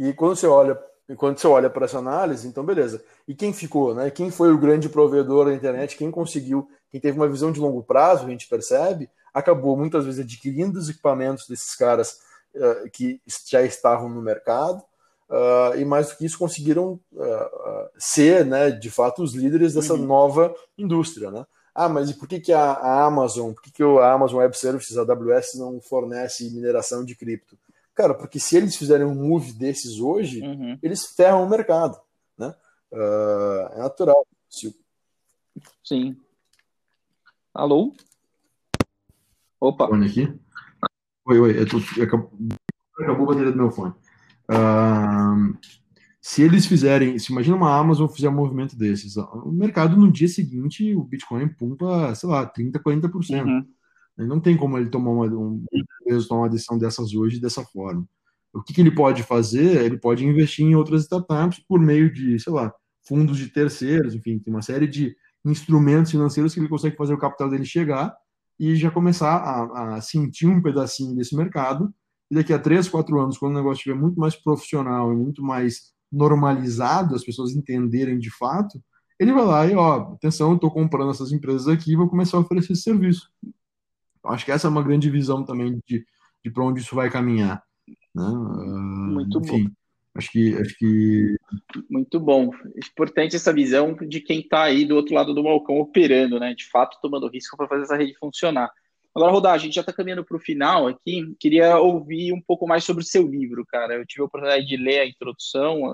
E 0.00 0.14
quando 0.14 0.34
você 0.34 0.46
olha, 0.46 0.82
quando 1.18 1.38
você 1.38 1.46
olha 1.46 1.68
para 1.68 1.84
essa 1.84 1.98
análise, 1.98 2.48
então 2.48 2.64
beleza. 2.64 3.04
E 3.28 3.34
quem 3.34 3.52
ficou, 3.52 3.94
né? 3.94 4.10
Quem 4.10 4.30
foi 4.30 4.50
o 4.50 4.56
grande 4.56 4.88
provedor 4.88 5.44
da 5.44 5.52
internet? 5.52 5.94
Quem 5.94 6.10
conseguiu? 6.10 6.66
Quem 6.90 6.98
teve 6.98 7.18
uma 7.18 7.28
visão 7.28 7.52
de 7.52 7.60
longo 7.60 7.82
prazo, 7.82 8.24
a 8.24 8.30
gente 8.30 8.48
percebe, 8.48 9.10
acabou 9.32 9.76
muitas 9.76 10.06
vezes 10.06 10.24
adquirindo 10.24 10.78
os 10.78 10.88
equipamentos 10.88 11.46
desses 11.46 11.74
caras 11.74 12.18
uh, 12.54 12.88
que 12.90 13.20
já 13.46 13.60
estavam 13.60 14.08
no 14.08 14.22
mercado. 14.22 14.82
Uh, 15.28 15.76
e 15.78 15.84
mais 15.84 16.08
do 16.08 16.16
que 16.16 16.24
isso, 16.24 16.38
conseguiram 16.38 16.98
uh, 17.12 17.88
ser, 17.98 18.46
né, 18.46 18.70
de 18.70 18.90
fato, 18.90 19.22
os 19.22 19.34
líderes 19.34 19.74
dessa 19.74 19.92
uhum. 19.92 20.06
nova 20.06 20.54
indústria, 20.78 21.30
né? 21.30 21.46
Ah, 21.74 21.90
mas 21.90 22.10
e 22.10 22.14
por 22.14 22.26
que, 22.26 22.40
que 22.40 22.52
a, 22.52 22.72
a 22.72 23.04
Amazon, 23.04 23.52
por 23.52 23.62
que, 23.62 23.70
que 23.70 23.82
a 23.82 24.12
Amazon 24.12 24.38
Web 24.38 24.56
Services, 24.56 24.96
a 24.96 25.02
AWS, 25.02 25.54
não 25.54 25.78
fornece 25.80 26.50
mineração 26.50 27.04
de 27.04 27.14
cripto? 27.14 27.56
Cara, 28.00 28.14
porque 28.14 28.40
se 28.40 28.56
eles 28.56 28.76
fizerem 28.76 29.06
um 29.06 29.14
move 29.14 29.52
desses 29.52 30.00
hoje, 30.00 30.40
uhum. 30.40 30.78
eles 30.82 31.04
ferram 31.14 31.44
o 31.44 31.50
mercado, 31.50 32.00
né? 32.38 32.54
Uh, 32.90 33.74
é 33.74 33.78
natural. 33.80 34.26
Se... 34.48 34.74
Sim. 35.84 36.16
Alô? 37.52 37.92
Opa. 39.60 39.86
Fone 39.86 40.06
aqui. 40.06 40.34
Oi, 41.26 41.40
oi. 41.40 41.66
Tô... 41.66 41.76
Acabou... 42.02 42.32
Acabou 42.98 43.24
a 43.24 43.28
bateria 43.34 43.52
do 43.52 43.58
meu 43.58 43.70
fone. 43.70 43.92
Uh, 44.48 45.58
se 46.22 46.42
eles 46.42 46.64
fizerem, 46.64 47.18
se 47.18 47.30
imagina 47.30 47.54
uma 47.54 47.78
Amazon 47.78 48.08
fizer 48.08 48.30
um 48.30 48.34
movimento 48.34 48.78
desses, 48.78 49.18
o 49.18 49.52
mercado 49.52 49.94
no 49.94 50.10
dia 50.10 50.28
seguinte, 50.28 50.94
o 50.96 51.04
Bitcoin 51.04 51.48
pumpa, 51.48 52.14
sei 52.14 52.30
lá, 52.30 52.46
30, 52.46 52.80
40%. 52.80 53.44
Uhum. 53.44 53.68
Não 54.16 54.40
tem 54.40 54.56
como 54.56 54.76
ele 54.76 54.90
tomar 54.90 55.10
uma, 55.10 55.26
um, 55.26 55.64
tomar 56.28 56.42
uma 56.42 56.48
decisão 56.48 56.78
dessas 56.78 57.14
hoje 57.14 57.40
dessa 57.40 57.64
forma. 57.64 58.06
O 58.52 58.62
que, 58.62 58.74
que, 58.74 58.80
ele 58.80 58.90
pode 58.90 59.22
fazer? 59.22 59.84
Ele 59.84 59.96
pode 59.96 60.26
investir 60.26 60.66
em 60.66 60.74
outras 60.74 61.02
startups 61.02 61.60
por 61.68 61.80
meio 61.80 62.12
de, 62.12 62.38
sei 62.38 62.52
lá, 62.52 62.72
fundos 63.06 63.38
de 63.38 63.48
terceiros, 63.48 64.14
enfim, 64.14 64.38
tem 64.38 64.52
uma 64.52 64.62
série 64.62 64.86
de 64.86 65.16
instrumentos 65.44 66.10
financeiros 66.10 66.52
que 66.52 66.60
ele 66.60 66.68
consegue 66.68 66.96
fazer 66.96 67.14
o 67.14 67.18
capital 67.18 67.48
dele 67.48 67.64
chegar 67.64 68.14
e 68.58 68.76
já 68.76 68.90
começar 68.90 69.36
a, 69.36 69.94
a 69.96 70.00
sentir 70.00 70.46
um 70.46 70.60
pedacinho 70.60 71.14
desse 71.16 71.34
mercado. 71.34 71.92
E 72.30 72.34
daqui 72.34 72.52
a 72.52 72.58
três, 72.58 72.88
quatro 72.88 73.18
anos, 73.18 73.38
quando 73.38 73.52
o 73.52 73.56
negócio 73.56 73.78
estiver 73.78 73.94
muito 73.94 74.20
mais 74.20 74.36
profissional 74.36 75.12
e 75.12 75.16
muito 75.16 75.42
mais 75.42 75.92
normalizado, 76.12 77.14
as 77.14 77.24
pessoas 77.24 77.52
entenderem 77.52 78.18
de 78.18 78.30
fato, 78.30 78.80
ele 79.18 79.32
vai 79.32 79.44
lá 79.44 79.66
e, 79.66 79.74
ó, 79.74 80.12
atenção, 80.14 80.54
estou 80.54 80.70
comprando 80.70 81.10
essas 81.10 81.32
empresas 81.32 81.68
aqui 81.68 81.92
e 81.92 81.96
vou 81.96 82.08
começar 82.08 82.36
a 82.36 82.40
oferecer 82.40 82.72
esse 82.72 82.82
serviço. 82.82 83.30
Acho 84.24 84.44
que 84.44 84.52
essa 84.52 84.66
é 84.66 84.70
uma 84.70 84.82
grande 84.82 85.08
visão 85.10 85.44
também 85.44 85.80
de, 85.86 86.04
de 86.44 86.50
para 86.50 86.64
onde 86.64 86.80
isso 86.80 86.94
vai 86.94 87.10
caminhar. 87.10 87.62
Né? 88.14 88.24
Uh, 88.24 88.78
Muito 89.12 89.38
enfim, 89.38 89.64
bom. 89.64 89.70
Acho 90.14 90.30
que, 90.30 90.54
acho 90.56 90.76
que. 90.76 91.36
Muito 91.88 92.18
bom. 92.18 92.50
Importante 92.92 93.36
essa 93.36 93.52
visão 93.52 93.94
de 93.94 94.20
quem 94.20 94.40
está 94.40 94.64
aí 94.64 94.84
do 94.84 94.96
outro 94.96 95.14
lado 95.14 95.32
do 95.32 95.42
balcão 95.42 95.78
operando, 95.78 96.38
né? 96.40 96.54
De 96.54 96.68
fato, 96.68 96.98
tomando 97.00 97.28
risco 97.28 97.56
para 97.56 97.68
fazer 97.68 97.82
essa 97.82 97.96
rede 97.96 98.18
funcionar. 98.18 98.70
Agora, 99.14 99.32
Rodar, 99.32 99.54
a 99.54 99.58
gente 99.58 99.74
já 99.74 99.80
está 99.80 99.92
caminhando 99.92 100.24
para 100.24 100.36
o 100.36 100.40
final 100.40 100.86
aqui. 100.86 101.34
Queria 101.38 101.78
ouvir 101.78 102.32
um 102.32 102.40
pouco 102.40 102.66
mais 102.66 102.84
sobre 102.84 103.02
o 103.02 103.06
seu 103.06 103.26
livro, 103.26 103.64
cara. 103.66 103.94
Eu 103.94 104.06
tive 104.06 104.22
a 104.22 104.26
oportunidade 104.26 104.66
de 104.66 104.76
ler 104.76 105.00
a 105.00 105.06
introdução, 105.06 105.92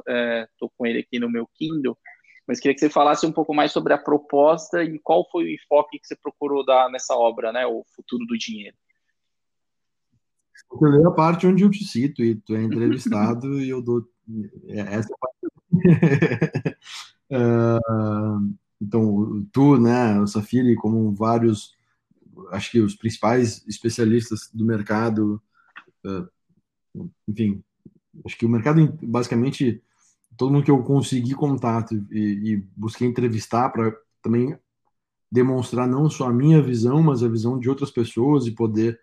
estou 0.53 0.69
é, 0.69 0.71
com 0.77 0.87
ele 0.87 0.99
aqui 1.01 1.19
no 1.19 1.31
meu 1.31 1.49
Kindle 1.55 1.97
mas 2.47 2.61
queria 2.61 2.75
que 2.75 2.81
você 2.81 2.89
falasse 2.89 3.27
um 3.27 3.33
pouco 3.33 3.55
mais 3.55 3.73
sobre 3.73 3.93
a 3.93 3.99
proposta 3.99 4.83
e 4.83 4.99
qual 4.99 5.29
foi 5.31 5.45
o 5.45 5.51
enfoque 5.51 5.99
que 5.99 6.07
você 6.07 6.17
procurou 6.17 6.65
dar 6.65 6.91
nessa 6.91 7.15
obra, 7.15 7.53
né, 7.53 7.67
o 7.67 7.85
futuro 7.95 8.25
do 8.27 8.39
dinheiro. 8.39 8.77
Eu 10.81 10.89
leio 10.89 11.09
a 11.09 11.15
parte 11.15 11.47
onde 11.47 11.65
eu 11.65 11.71
te 11.71 11.85
cito 11.85 12.23
e 12.23 12.35
tu 12.35 12.55
é 12.55 12.63
entrevistado 12.63 13.61
e 13.61 13.69
eu 13.69 13.83
dou 13.83 14.09
é, 14.69 14.81
essa 14.81 15.15
parte. 15.21 15.47
uh, 17.33 18.57
então, 18.81 19.47
tu, 19.53 19.79
né, 19.79 20.19
o 20.21 20.27
Safiri, 20.27 20.75
como 20.77 21.13
vários 21.15 21.77
acho 22.51 22.71
que 22.71 22.81
os 22.81 22.95
principais 22.95 23.67
especialistas 23.67 24.51
do 24.53 24.65
mercado, 24.65 25.43
uh, 26.05 27.11
enfim, 27.27 27.63
acho 28.25 28.37
que 28.37 28.47
o 28.47 28.49
mercado, 28.49 28.99
basicamente, 29.03 29.83
todo 30.37 30.53
mundo 30.53 30.65
que 30.65 30.71
eu 30.71 30.83
consegui 30.83 31.35
contato 31.35 31.95
e, 32.11 32.53
e 32.53 32.57
busquei 32.77 33.09
entrevistar 33.09 33.71
para 33.71 33.95
também 34.23 34.57
demonstrar 35.31 35.89
não 35.89 36.09
só 36.09 36.29
a 36.29 36.33
minha 36.33 36.63
visão, 36.63 37.03
mas 37.03 37.23
a 37.23 37.29
visão 37.29 37.59
de 37.59 37.69
outras 37.69 37.91
pessoas 37.91 38.47
e 38.47 38.53
poder 38.53 38.99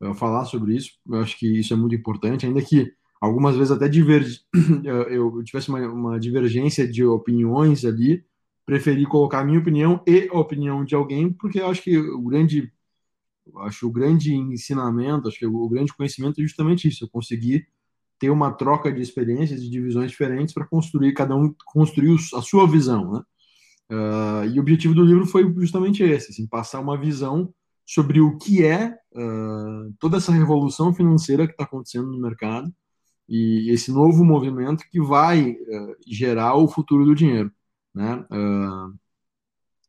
uh, 0.00 0.14
falar 0.14 0.44
sobre 0.44 0.74
isso. 0.74 0.92
Eu 1.06 1.20
acho 1.20 1.38
que 1.38 1.60
isso 1.60 1.72
é 1.72 1.76
muito 1.76 1.94
importante, 1.94 2.46
ainda 2.46 2.62
que 2.62 2.92
algumas 3.20 3.56
vezes 3.56 3.70
até 3.70 3.88
diverg... 3.88 4.38
eu 4.84 5.42
tivesse 5.44 5.68
uma, 5.68 5.80
uma 5.88 6.20
divergência 6.20 6.86
de 6.86 7.04
opiniões 7.04 7.84
ali, 7.84 8.24
preferi 8.66 9.06
colocar 9.06 9.40
a 9.40 9.44
minha 9.44 9.58
opinião 9.58 10.02
e 10.06 10.28
a 10.32 10.38
opinião 10.38 10.84
de 10.84 10.94
alguém, 10.94 11.32
porque 11.32 11.60
eu 11.60 11.68
acho 11.68 11.82
que 11.82 11.96
o 11.98 12.22
grande 12.22 12.72
acho 13.60 13.88
o 13.88 13.90
grande 13.90 14.34
ensinamento, 14.34 15.26
acho 15.26 15.38
que 15.38 15.46
o 15.46 15.68
grande 15.68 15.94
conhecimento 15.94 16.38
é 16.38 16.42
justamente 16.42 16.86
isso, 16.86 17.04
eu 17.04 17.08
conseguir 17.08 17.66
ter 18.18 18.30
uma 18.30 18.52
troca 18.52 18.92
de 18.92 19.00
experiências 19.00 19.62
e 19.62 19.70
de 19.70 19.80
visões 19.80 20.10
diferentes 20.10 20.52
para 20.52 20.66
construir, 20.66 21.12
cada 21.12 21.36
um 21.36 21.54
construir 21.66 22.16
a 22.34 22.42
sua 22.42 22.66
visão, 22.66 23.12
né? 23.12 23.22
Uh, 23.90 24.44
e 24.52 24.58
o 24.58 24.60
objetivo 24.60 24.94
do 24.94 25.04
livro 25.04 25.24
foi 25.26 25.50
justamente 25.54 26.02
esse, 26.02 26.30
assim, 26.30 26.46
passar 26.46 26.80
uma 26.80 26.98
visão 26.98 27.52
sobre 27.86 28.20
o 28.20 28.36
que 28.36 28.62
é 28.62 28.98
uh, 29.14 29.94
toda 29.98 30.18
essa 30.18 30.30
revolução 30.30 30.92
financeira 30.92 31.46
que 31.46 31.52
está 31.52 31.64
acontecendo 31.64 32.06
no 32.08 32.20
mercado 32.20 32.72
e 33.26 33.70
esse 33.70 33.90
novo 33.90 34.24
movimento 34.24 34.84
que 34.90 35.00
vai 35.00 35.52
uh, 35.52 35.96
gerar 36.06 36.54
o 36.56 36.68
futuro 36.68 37.06
do 37.06 37.14
dinheiro, 37.14 37.50
né? 37.94 38.24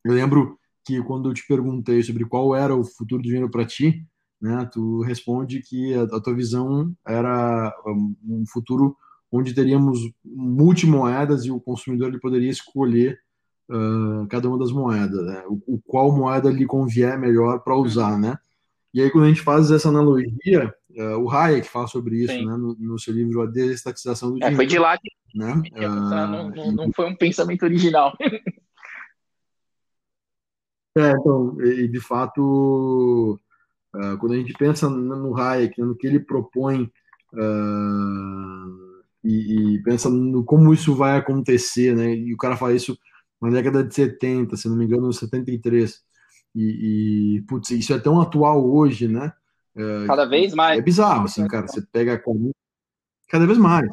eu 0.02 0.14
lembro 0.14 0.58
que 0.84 1.02
quando 1.02 1.28
eu 1.28 1.34
te 1.34 1.46
perguntei 1.46 2.02
sobre 2.02 2.24
qual 2.24 2.56
era 2.56 2.74
o 2.74 2.84
futuro 2.84 3.20
do 3.22 3.26
dinheiro 3.26 3.50
para 3.50 3.66
ti, 3.66 4.06
né? 4.40 4.68
Tu 4.72 5.00
responde 5.02 5.60
que 5.60 5.94
a, 5.94 6.02
a 6.02 6.20
tua 6.20 6.34
visão 6.34 6.94
era 7.06 7.74
um, 7.86 8.44
futuro 8.46 8.96
onde 9.30 9.54
teríamos 9.54 9.98
multimoedas 10.24 11.44
e 11.44 11.50
o 11.50 11.60
consumidor 11.60 12.08
ele 12.08 12.18
poderia 12.18 12.50
escolher 12.50 13.20
uh, 13.68 14.26
cada 14.28 14.48
uma 14.48 14.58
das 14.58 14.72
moedas, 14.72 15.24
né? 15.24 15.44
o, 15.46 15.60
o, 15.74 15.80
qual 15.86 16.10
moeda 16.10 16.50
lhe 16.50 16.66
convier 16.66 17.18
melhor 17.18 17.60
para 17.60 17.76
usar, 17.76 18.18
né? 18.18 18.36
E 18.92 19.00
aí 19.00 19.08
quando 19.10 19.26
a 19.26 19.28
gente 19.28 19.42
faz 19.42 19.70
essa 19.70 19.88
analogia, 19.88 20.74
uh, 20.90 21.18
o 21.18 21.30
Hayek 21.30 21.68
fala 21.68 21.86
sobre 21.86 22.24
isso, 22.24 22.34
né? 22.34 22.56
No, 22.56 22.74
no, 22.76 22.98
seu 22.98 23.14
livro 23.14 23.42
A 23.42 23.46
Desestatização 23.46 24.30
do 24.30 24.36
é, 24.36 24.38
Dinheiro. 24.38 24.56
Foi 24.56 24.66
de 24.66 24.78
lá 24.78 24.98
que 24.98 25.10
né? 25.34 25.62
Uh, 25.72 25.80
não, 25.80 26.50
não, 26.50 26.72
não 26.72 26.92
foi 26.92 27.06
um 27.06 27.16
pensamento 27.16 27.62
original. 27.62 28.16
É, 30.98 31.12
então, 31.12 31.56
e 31.62 31.86
de 31.86 32.00
fato, 32.00 33.38
Uh, 33.94 34.16
quando 34.18 34.34
a 34.34 34.36
gente 34.36 34.52
pensa 34.52 34.88
no 34.88 35.36
Hayek, 35.36 35.80
no 35.80 35.96
que 35.96 36.06
ele 36.06 36.20
propõe 36.20 36.90
uh, 37.32 39.00
e, 39.24 39.74
e, 39.74 39.82
pensa 39.82 40.08
no 40.08 40.44
como 40.44 40.72
isso 40.72 40.94
vai 40.94 41.16
acontecer, 41.16 41.94
né? 41.96 42.14
E 42.14 42.32
o 42.32 42.36
cara 42.36 42.56
fala 42.56 42.72
isso 42.72 42.96
na 43.40 43.50
década 43.50 43.82
de 43.82 43.92
70, 43.92 44.56
se 44.56 44.68
não 44.68 44.76
me 44.76 44.84
engano, 44.84 45.12
73. 45.12 46.00
E, 46.54 47.36
e 47.36 47.42
putz, 47.42 47.70
isso 47.70 47.92
é 47.92 47.98
tão 47.98 48.20
atual 48.20 48.64
hoje, 48.64 49.08
né? 49.08 49.32
Uh, 49.74 50.06
cada 50.06 50.24
vez 50.24 50.54
mais. 50.54 50.78
É 50.78 50.82
bizarro, 50.82 51.24
assim, 51.24 51.46
cara. 51.48 51.66
Você 51.66 51.82
pega 51.92 52.22
cada 53.28 53.46
vez 53.46 53.58
mais, 53.58 53.90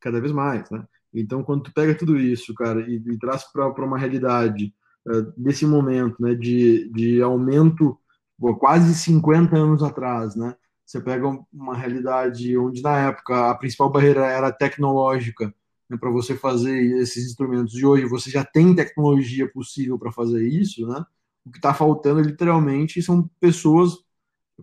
cada 0.00 0.20
vez 0.20 0.32
mais, 0.32 0.70
né? 0.70 0.84
Então, 1.14 1.42
quando 1.42 1.62
tu 1.62 1.72
pega 1.72 1.94
tudo 1.94 2.18
isso, 2.18 2.52
cara, 2.54 2.80
e, 2.82 2.96
e 2.96 3.18
traz 3.18 3.44
para 3.50 3.84
uma 3.84 3.98
realidade 3.98 4.74
desse 5.36 5.66
momento, 5.66 6.16
né, 6.20 6.34
de, 6.34 6.90
de 6.90 7.20
aumento 7.20 7.98
quase 8.58 8.94
50 8.94 9.56
anos 9.56 9.82
atrás, 9.82 10.34
né? 10.36 10.54
Você 10.84 11.00
pega 11.00 11.26
uma 11.52 11.76
realidade 11.76 12.56
onde 12.58 12.82
na 12.82 13.08
época 13.08 13.50
a 13.50 13.54
principal 13.54 13.90
barreira 13.90 14.26
era 14.26 14.52
tecnológica 14.52 15.54
né, 15.88 15.96
para 15.96 16.10
você 16.10 16.36
fazer 16.36 16.78
esses 16.98 17.26
instrumentos. 17.26 17.74
E 17.74 17.86
hoje 17.86 18.06
você 18.06 18.30
já 18.30 18.44
tem 18.44 18.74
tecnologia 18.74 19.50
possível 19.50 19.98
para 19.98 20.12
fazer 20.12 20.46
isso, 20.46 20.86
né? 20.86 21.04
O 21.44 21.50
que 21.50 21.58
está 21.58 21.74
faltando 21.74 22.20
literalmente 22.20 23.02
são 23.02 23.28
pessoas 23.40 23.94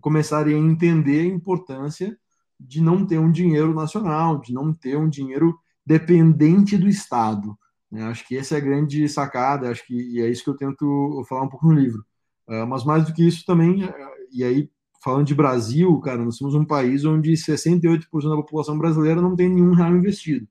começarem 0.00 0.54
a 0.54 0.58
entender 0.58 1.20
a 1.20 1.34
importância 1.34 2.16
de 2.58 2.80
não 2.80 3.04
ter 3.06 3.18
um 3.18 3.30
dinheiro 3.30 3.74
nacional, 3.74 4.40
de 4.40 4.52
não 4.52 4.72
ter 4.72 4.96
um 4.96 5.08
dinheiro 5.08 5.58
dependente 5.84 6.76
do 6.76 6.88
Estado. 6.88 7.56
Né? 7.90 8.04
Acho 8.04 8.26
que 8.26 8.36
essa 8.36 8.54
é 8.54 8.58
a 8.58 8.60
grande 8.60 9.08
sacada, 9.08 9.70
acho 9.70 9.86
que 9.86 9.94
e 9.94 10.20
é 10.20 10.28
isso 10.28 10.44
que 10.44 10.50
eu 10.50 10.56
tento 10.56 11.24
falar 11.28 11.42
um 11.42 11.48
pouco 11.48 11.66
no 11.66 11.74
livro. 11.74 12.04
Uh, 12.52 12.66
mas 12.66 12.84
mais 12.84 13.06
do 13.06 13.14
que 13.14 13.26
isso 13.26 13.46
também, 13.46 13.82
uh, 13.82 13.92
e 14.30 14.44
aí 14.44 14.70
falando 15.02 15.26
de 15.26 15.34
Brasil, 15.34 15.98
cara, 16.00 16.22
nós 16.22 16.36
somos 16.36 16.54
um 16.54 16.66
país 16.66 17.02
onde 17.02 17.32
68% 17.32 18.04
da 18.28 18.36
população 18.36 18.76
brasileira 18.76 19.22
não 19.22 19.34
tem 19.34 19.48
nenhum 19.48 19.72
real 19.72 19.96
investido, 19.96 20.46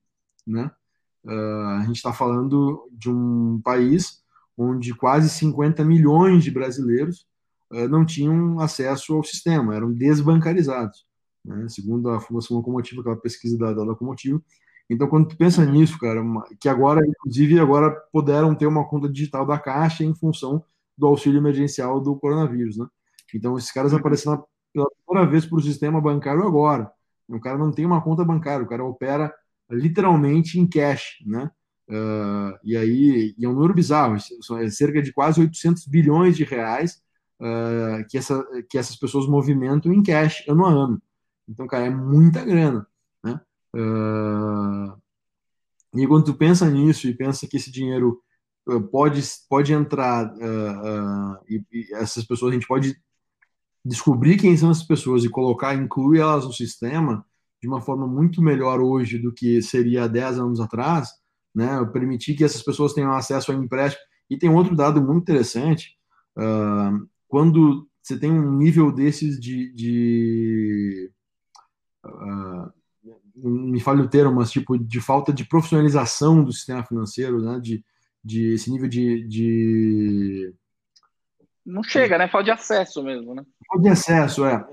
né? 0.45 0.71
Uh, 1.23 1.79
a 1.79 1.83
gente 1.85 1.97
está 1.97 2.11
falando 2.11 2.89
de 2.91 3.07
um 3.07 3.61
país 3.63 4.23
onde 4.57 4.95
quase 4.95 5.29
50 5.29 5.85
milhões 5.85 6.43
de 6.43 6.49
brasileiros 6.49 7.29
não 7.89 8.05
tinham 8.05 8.59
acesso 8.59 9.13
ao 9.13 9.23
sistema, 9.23 9.73
eram 9.73 9.93
desbancarizados, 9.93 11.05
né? 11.45 11.69
segundo 11.69 12.09
a 12.09 12.19
Fundação 12.19 12.57
Locomotiva, 12.57 12.99
aquela 12.99 13.15
pesquisa 13.15 13.57
da, 13.57 13.71
da 13.71 13.81
Locomotiva. 13.81 14.41
Então, 14.89 15.07
quando 15.07 15.29
tu 15.29 15.37
pensa 15.37 15.65
nisso, 15.65 15.97
cara, 15.97 16.21
que 16.59 16.67
agora, 16.67 16.99
inclusive, 17.07 17.57
agora 17.61 17.89
puderam 18.11 18.53
ter 18.53 18.65
uma 18.65 18.85
conta 18.85 19.07
digital 19.07 19.45
da 19.45 19.57
Caixa 19.57 20.03
em 20.03 20.13
função 20.13 20.65
do 20.97 21.07
auxílio 21.07 21.39
emergencial 21.39 21.99
do 21.99 22.15
coronavírus, 22.15 22.77
né? 22.77 22.85
Então, 23.33 23.57
esses 23.57 23.71
caras 23.71 23.93
uhum. 23.93 23.99
apareceram 23.99 24.45
pela 24.73 24.87
primeira 25.05 25.29
vez 25.29 25.45
para 25.45 25.57
o 25.57 25.61
sistema 25.61 26.01
bancário 26.01 26.45
agora. 26.45 26.91
O 27.27 27.39
cara 27.39 27.57
não 27.57 27.71
tem 27.71 27.85
uma 27.85 28.01
conta 28.01 28.23
bancária, 28.23 28.65
o 28.65 28.69
cara 28.69 28.83
opera 28.83 29.33
literalmente 29.69 30.59
em 30.59 30.67
cash, 30.67 31.17
né? 31.25 31.49
Uh, 31.89 32.57
e 32.63 32.77
aí, 32.77 33.35
e 33.37 33.45
é 33.45 33.49
um 33.49 33.53
número 33.53 33.73
bizarro, 33.73 34.15
é 34.15 34.69
cerca 34.69 35.01
de 35.01 35.11
quase 35.11 35.41
800 35.41 35.85
bilhões 35.87 36.37
de 36.37 36.43
reais 36.43 37.01
uh, 37.39 38.05
que, 38.09 38.17
essa, 38.17 38.45
que 38.69 38.77
essas 38.77 38.95
pessoas 38.95 39.27
movimentam 39.27 39.91
em 39.91 40.01
cash 40.01 40.45
ano 40.47 40.65
a 40.65 40.69
ano. 40.69 41.01
Então, 41.47 41.67
cara, 41.67 41.85
é 41.85 41.89
muita 41.89 42.45
grana, 42.45 42.87
né? 43.23 43.39
Uh, 43.75 45.01
e 45.93 46.07
quando 46.07 46.25
tu 46.25 46.33
pensa 46.33 46.69
nisso 46.69 47.07
e 47.07 47.13
pensa 47.13 47.45
que 47.47 47.57
esse 47.57 47.71
dinheiro 47.71 48.21
pode, 48.91 49.21
pode 49.49 49.73
entrar 49.73 50.27
uh, 50.33 51.33
uh, 51.33 51.37
e, 51.49 51.63
e, 51.71 51.93
essas 51.93 52.23
pessoas, 52.23 52.51
a 52.51 52.53
gente 52.53 52.67
pode 52.67 52.95
descobrir 53.83 54.37
quem 54.37 54.55
são 54.55 54.69
essas 54.69 54.83
pessoas 54.83 55.23
e 55.23 55.29
colocar, 55.29 55.75
incluir 55.75 56.19
elas 56.19 56.45
no 56.45 56.53
sistema 56.53 57.25
de 57.61 57.67
uma 57.67 57.81
forma 57.81 58.07
muito 58.07 58.41
melhor 58.41 58.79
hoje 58.79 59.17
do 59.17 59.33
que 59.33 59.61
seria 59.61 60.03
há 60.03 60.07
10 60.07 60.39
anos 60.39 60.59
atrás, 60.59 61.09
né? 61.53 61.83
Permitir 61.91 62.35
que 62.35 62.43
essas 62.43 62.61
pessoas 62.61 62.93
tenham 62.93 63.11
acesso 63.11 63.51
ao 63.51 63.61
empréstimo. 63.61 64.03
E 64.29 64.37
tem 64.37 64.49
outro 64.49 64.75
dado 64.75 65.01
muito 65.01 65.21
interessante, 65.21 65.95
uh, 66.37 67.07
quando 67.27 67.87
você 68.01 68.17
tem 68.17 68.31
um 68.31 68.57
nível 68.57 68.91
desses 68.91 69.39
de, 69.39 69.71
de 69.73 71.11
me 73.35 73.79
fale 73.79 74.01
o 74.01 74.09
termo, 74.09 74.35
mas 74.35 74.51
tipo 74.51 74.77
de 74.77 74.99
falta 74.99 75.31
de 75.31 75.45
profissionalização 75.45 76.43
do 76.43 76.51
sistema 76.51 76.83
financeiro, 76.83 77.41
né? 77.41 77.59
De, 77.59 77.83
de 78.23 78.53
esse 78.53 78.69
nível 78.71 78.87
de, 78.87 79.27
de... 79.27 80.53
Não 81.65 81.83
chega, 81.83 82.17
né? 82.17 82.27
Falta 82.27 82.45
de 82.45 82.51
acesso 82.51 83.03
mesmo, 83.03 83.33
né? 83.33 83.43
Falta 83.67 83.83
de 83.83 83.89
acesso, 83.89 84.45
é. 84.45 84.65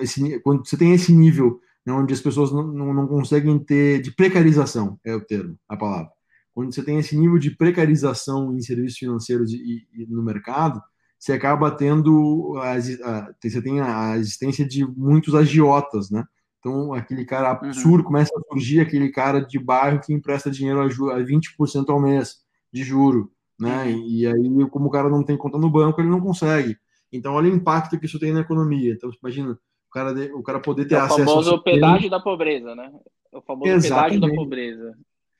Esse, 0.00 0.40
quando 0.40 0.66
você 0.66 0.76
tem 0.76 0.92
esse 0.92 1.12
nível 1.12 1.60
né, 1.86 1.92
onde 1.92 2.12
as 2.12 2.20
pessoas 2.20 2.52
não, 2.52 2.66
não, 2.66 2.94
não, 2.94 3.06
conseguem 3.06 3.58
ter... 3.58 4.00
De 4.00 4.10
precarização, 4.10 4.98
é 5.04 5.14
o 5.14 5.20
termo, 5.20 5.58
a 5.68 5.76
palavra. 5.76 6.10
Quando 6.54 6.74
você 6.74 6.82
tem 6.82 6.98
esse 6.98 7.16
nível 7.16 7.38
de 7.38 7.50
precarização 7.50 8.56
em 8.56 8.60
serviços 8.60 8.98
financeiros 8.98 9.52
e, 9.52 9.86
e 9.92 10.06
no 10.06 10.22
mercado, 10.22 10.82
você 11.18 11.32
acaba 11.32 11.70
tendo... 11.70 12.56
A, 12.58 12.72
a, 12.72 13.34
você 13.42 13.62
tem 13.62 13.80
a 13.80 14.16
existência 14.16 14.66
de 14.66 14.86
muitos 14.86 15.34
agiotas, 15.34 16.10
né? 16.10 16.24
Então, 16.58 16.94
aquele 16.94 17.26
cara 17.26 17.50
absurdo, 17.50 17.98
uhum. 17.98 18.04
começa 18.04 18.32
a 18.34 18.52
surgir 18.52 18.80
aquele 18.80 19.10
cara 19.10 19.40
de 19.40 19.58
bairro 19.58 20.00
que 20.00 20.14
empresta 20.14 20.50
dinheiro 20.50 20.80
a, 20.80 20.86
a 20.86 21.20
20% 21.20 21.90
ao 21.90 22.00
mês 22.00 22.43
de 22.74 22.82
juro, 22.82 23.30
né? 23.58 23.84
Uhum. 23.84 24.06
E 24.08 24.26
aí, 24.26 24.68
como 24.68 24.88
o 24.88 24.90
cara 24.90 25.08
não 25.08 25.22
tem 25.22 25.36
conta 25.36 25.56
no 25.56 25.70
banco, 25.70 26.00
ele 26.00 26.10
não 26.10 26.20
consegue. 26.20 26.76
Então, 27.12 27.34
olha 27.34 27.48
o 27.48 27.54
impacto 27.54 27.96
que 27.96 28.06
isso 28.06 28.18
tem 28.18 28.32
na 28.32 28.40
economia. 28.40 28.92
Então, 28.92 29.08
imagina, 29.22 29.52
o 29.52 29.92
cara, 29.92 30.12
o 30.34 30.42
cara 30.42 30.58
poder 30.58 30.86
ter 30.86 30.96
é 30.96 30.98
acesso. 30.98 31.22
O 31.22 31.26
famoso 31.26 31.62
pedágio 31.62 32.10
da 32.10 32.18
pobreza, 32.18 32.74
né? 32.74 32.92
O 33.32 33.40
famoso 33.40 33.70
Exatamente. 33.70 34.14
pedágio 34.14 34.20
da 34.20 34.42
pobreza. 34.42 34.98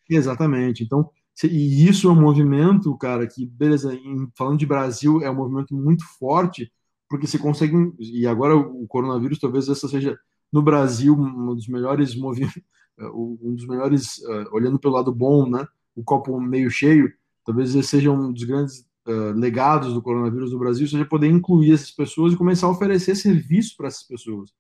Exatamente. 0.09 0.85
Então, 0.85 1.11
e 1.43 1.89
isso 1.89 2.09
é 2.09 2.13
um 2.13 2.21
movimento, 2.21 2.97
cara, 2.97 3.27
que, 3.27 3.45
beleza, 3.45 3.93
em, 3.93 4.29
falando 4.37 4.61
de 4.61 4.67
Brasil, 4.67 5.21
é 5.21 5.29
um 5.29 5.35
movimento 5.35 5.75
muito 5.75 6.05
forte, 6.17 6.73
porque 7.11 7.27
você 7.27 7.37
consegue. 7.37 7.75
E 7.99 8.29
agora 8.29 8.55
o 8.57 8.87
coronavírus, 8.87 9.41
talvez 9.41 9.69
essa 9.69 9.89
seja, 9.89 10.17
no 10.53 10.63
Brasil, 10.63 11.15
um 11.15 11.53
dos 11.53 11.67
melhores 11.67 12.15
movimentos, 12.15 12.63
um 13.13 13.57
dos 13.57 13.67
melhores, 13.67 14.19
uh, 14.19 14.47
olhando 14.53 14.79
pelo 14.79 14.95
lado 14.95 15.13
bom, 15.13 15.51
né? 15.51 15.67
O 15.97 16.05
copo 16.05 16.41
meio 16.41 16.71
cheio, 16.71 17.13
talvez 17.45 17.75
esse 17.75 17.89
seja 17.89 18.11
um 18.11 18.33
dos 18.33 18.45
grandes 18.45 18.81
uh, 19.07 19.33
legados 19.35 19.93
do 19.93 20.03
coronavírus 20.03 20.53
no 20.53 20.59
Brasil 20.59 20.87
seja 20.87 21.05
poder 21.05 21.29
incluir 21.29 21.73
essas 21.73 21.91
pessoas 21.91 22.33
e 22.33 22.37
começar 22.37 22.67
a 22.67 22.71
oferecer 22.71 23.15
serviço 23.15 23.77
para 23.77 23.89
essas 23.89 24.03
pessoas. 24.03 24.51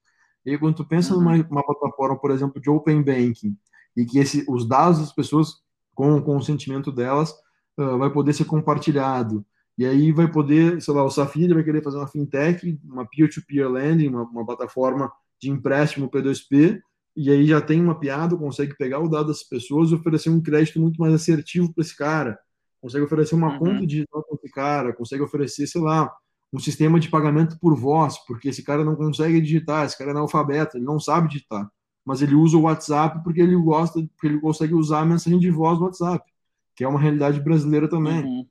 E 0.44 0.51
aí, 0.51 0.59
quando 0.59 0.77
tu 0.77 0.85
pensa 0.85 1.14
uhum. 1.14 1.23
numa 1.23 1.64
plataforma, 1.64 2.18
por 2.18 2.31
exemplo, 2.31 2.61
de 2.61 2.68
Open 2.68 3.03
Banking, 3.03 3.57
e 3.97 4.05
que 4.05 4.18
esse, 4.18 4.44
os 4.49 4.68
dados 4.68 4.99
das 4.99 5.12
pessoas, 5.12 5.55
com 5.94 6.14
o 6.14 6.23
consentimento 6.23 6.92
delas, 6.92 7.31
uh, 7.79 7.99
vai 7.99 8.11
poder 8.11 8.33
ser 8.33 8.44
compartilhado. 8.44 9.44
E 9.77 9.87
aí 9.87 10.12
vai 10.12 10.31
poder, 10.31 10.81
sei 10.83 10.94
lá, 10.94 11.03
o 11.03 11.11
Safiri 11.11 11.55
vai 11.55 11.64
querer 11.64 11.83
fazer 11.83 11.97
uma 11.97 12.07
fintech, 12.07 12.79
uma 12.85 13.07
peer-to-peer 13.07 13.66
-peer 13.66 13.73
lending, 13.73 14.09
uma, 14.09 14.23
uma 14.23 14.47
plataforma 14.47 15.11
de 15.40 15.51
empréstimo 15.51 16.11
P2P, 16.11 16.81
e 17.16 17.31
aí 17.31 17.47
já 17.47 17.61
tem 17.61 17.81
mapeado, 17.83 18.38
consegue 18.38 18.77
pegar 18.77 18.99
o 18.99 19.09
dado 19.09 19.29
das 19.29 19.42
pessoas 19.42 19.90
e 19.90 19.94
oferecer 19.94 20.31
um 20.31 20.40
crédito 20.40 20.81
muito 20.81 21.01
mais 21.01 21.14
assertivo 21.14 21.73
para 21.73 21.83
esse 21.83 21.97
cara, 21.97 22.38
consegue 22.85 23.07
oferecer 23.07 23.35
uma 23.35 23.53
uhum. 23.53 23.59
conta 23.59 23.87
digital 23.87 24.23
para 24.23 24.37
esse 24.37 24.51
cara, 24.51 24.92
consegue 24.92 25.23
oferecer, 25.23 25.66
sei 25.66 25.81
lá, 25.81 26.14
um 26.53 26.59
sistema 26.59 27.01
de 27.01 27.09
pagamento 27.09 27.59
por 27.59 27.75
voz, 27.75 28.18
porque 28.27 28.51
esse 28.51 28.62
cara 28.62 28.85
não 28.85 28.94
consegue 28.94 29.40
digitar, 29.40 29.87
esse 29.87 29.97
cara 29.97 30.11
é 30.11 30.12
analfabeto, 30.12 30.77
ele 30.77 30.85
não 30.85 31.01
sabe 31.01 31.29
digitar, 31.29 31.66
mas 32.05 32.20
ele 32.20 32.35
usa 32.35 32.59
o 32.59 32.62
WhatsApp 32.62 33.25
porque 33.25 33.40
ele 33.40 33.57
gosta, 33.57 34.07
porque 34.14 34.27
ele 34.27 34.38
consegue 34.38 34.75
usar 34.75 35.01
a 35.01 35.07
mensagem 35.07 35.38
de 35.38 35.51
voz 35.51 35.79
do 35.79 35.87
WhatsApp, 35.87 36.31
que 36.77 36.85
é 36.85 36.88
uma 36.88 37.01
realidade 37.01 37.40
brasileira 37.40 37.88
também. 37.88 38.23
Uhum. 38.23 38.47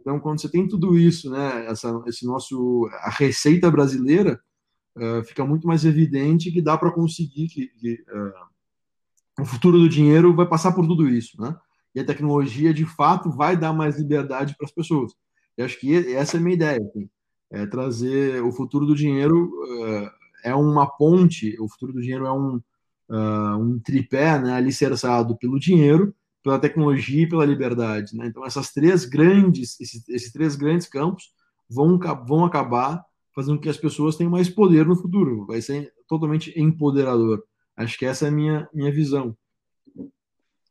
Então, 0.00 0.18
quando 0.18 0.40
você 0.40 0.48
tem 0.48 0.66
tudo 0.66 0.96
isso, 0.96 1.30
né, 1.30 1.66
essa, 1.66 2.02
esse 2.06 2.24
nosso, 2.24 2.88
a 3.02 3.10
receita 3.10 3.70
brasileira, 3.70 4.40
uh, 4.96 5.22
fica 5.24 5.44
muito 5.44 5.66
mais 5.68 5.84
evidente 5.84 6.50
que 6.50 6.62
dá 6.62 6.78
para 6.78 6.90
conseguir 6.90 7.48
que, 7.48 7.66
que 7.66 8.02
uh, 8.10 9.42
o 9.42 9.44
futuro 9.44 9.78
do 9.78 9.90
dinheiro 9.90 10.34
vai 10.34 10.48
passar 10.48 10.72
por 10.72 10.86
tudo 10.86 11.06
isso, 11.06 11.38
né? 11.38 11.54
E 11.94 12.00
a 12.00 12.04
tecnologia, 12.04 12.74
de 12.74 12.84
fato, 12.84 13.30
vai 13.30 13.56
dar 13.56 13.72
mais 13.72 13.98
liberdade 13.98 14.54
para 14.56 14.66
as 14.66 14.72
pessoas. 14.72 15.12
Eu 15.56 15.64
acho 15.64 15.78
que 15.78 15.94
essa 16.14 16.36
é 16.36 16.40
a 16.40 16.42
minha 16.42 16.54
ideia, 16.56 16.80
assim, 16.80 17.08
é 17.50 17.66
trazer 17.66 18.42
o 18.42 18.50
futuro 18.50 18.84
do 18.84 18.94
dinheiro 18.94 19.46
uh, 19.46 20.10
é 20.44 20.54
uma 20.54 20.86
ponte, 20.86 21.56
o 21.60 21.68
futuro 21.68 21.92
do 21.92 22.02
dinheiro 22.02 22.26
é 22.26 22.32
um, 22.32 22.60
um 23.58 23.80
tripé, 23.80 24.38
né, 24.38 24.52
alicerçado 24.52 25.36
pelo 25.38 25.58
dinheiro, 25.58 26.14
pela 26.42 26.58
tecnologia 26.58 27.22
e 27.22 27.28
pela 27.28 27.46
liberdade, 27.46 28.14
né? 28.14 28.26
Então 28.26 28.44
essas 28.44 28.70
três 28.70 29.06
grandes, 29.06 29.80
esses, 29.80 30.06
esses 30.08 30.30
três 30.30 30.54
grandes 30.54 30.86
campos 30.86 31.32
vão, 31.70 31.98
vão 32.26 32.44
acabar 32.44 33.02
fazendo 33.34 33.56
com 33.56 33.62
que 33.62 33.68
as 33.70 33.78
pessoas 33.78 34.16
tenham 34.16 34.30
mais 34.30 34.50
poder 34.50 34.86
no 34.86 34.94
futuro. 34.94 35.46
Vai 35.46 35.62
ser 35.62 35.90
totalmente 36.06 36.52
empoderador. 36.60 37.42
Acho 37.74 37.98
que 37.98 38.04
essa 38.04 38.26
é 38.26 38.28
a 38.28 38.32
minha, 38.32 38.68
minha 38.74 38.92
visão. 38.92 39.34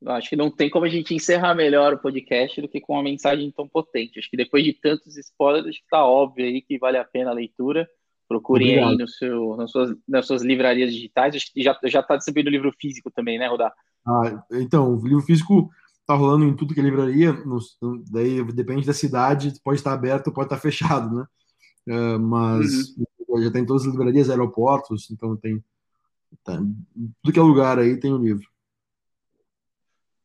Acho 0.05 0.29
que 0.29 0.35
não 0.35 0.51
tem 0.51 0.69
como 0.69 0.85
a 0.85 0.89
gente 0.89 1.13
encerrar 1.13 1.55
melhor 1.55 1.93
o 1.93 1.99
podcast 1.99 2.61
do 2.61 2.67
que 2.67 2.81
com 2.81 2.93
uma 2.93 3.03
mensagem 3.03 3.51
tão 3.51 3.67
potente. 3.67 4.19
Acho 4.19 4.29
que 4.29 4.37
depois 4.37 4.63
de 4.63 4.73
tantos 4.73 5.17
spoilers, 5.17 5.75
está 5.75 6.05
óbvio 6.05 6.45
aí 6.45 6.61
que 6.61 6.77
vale 6.77 6.97
a 6.97 7.05
pena 7.05 7.31
a 7.31 7.33
leitura. 7.33 7.87
Procurem 8.27 8.69
Obrigado. 8.69 8.91
aí 8.91 8.97
no 8.97 9.07
seu, 9.07 9.57
nas, 9.57 9.71
suas, 9.71 9.95
nas 10.07 10.27
suas 10.27 10.41
livrarias 10.41 10.93
digitais. 10.93 11.35
Acho 11.35 11.53
que 11.53 11.61
já 11.61 11.99
está 11.99 12.15
distribuindo 12.15 12.49
livro 12.49 12.73
físico 12.79 13.11
também, 13.11 13.37
né, 13.37 13.47
Rodar? 13.47 13.73
Ah, 14.05 14.43
então, 14.51 14.95
o 14.95 15.07
livro 15.07 15.21
físico 15.21 15.69
está 16.01 16.15
rolando 16.15 16.45
em 16.45 16.55
tudo 16.55 16.73
que 16.73 16.79
é 16.79 16.83
livraria. 16.83 17.33
No, 17.33 17.59
daí 18.11 18.43
depende 18.53 18.85
da 18.85 18.93
cidade, 18.93 19.53
pode 19.63 19.79
estar 19.79 19.93
aberto, 19.93 20.31
pode 20.31 20.47
estar 20.47 20.59
fechado, 20.59 21.15
né? 21.15 21.25
Uh, 21.87 22.19
mas 22.19 22.95
uhum. 23.27 23.41
já 23.41 23.51
tem 23.51 23.65
todas 23.65 23.85
as 23.85 23.91
livrarias, 23.91 24.29
aeroportos, 24.29 25.11
então 25.11 25.35
tem, 25.35 25.61
tem 26.45 26.75
tudo 27.21 27.33
que 27.33 27.39
é 27.39 27.41
lugar 27.41 27.77
aí 27.77 27.97
tem 27.97 28.13
o 28.13 28.17
um 28.17 28.21
livro. 28.21 28.52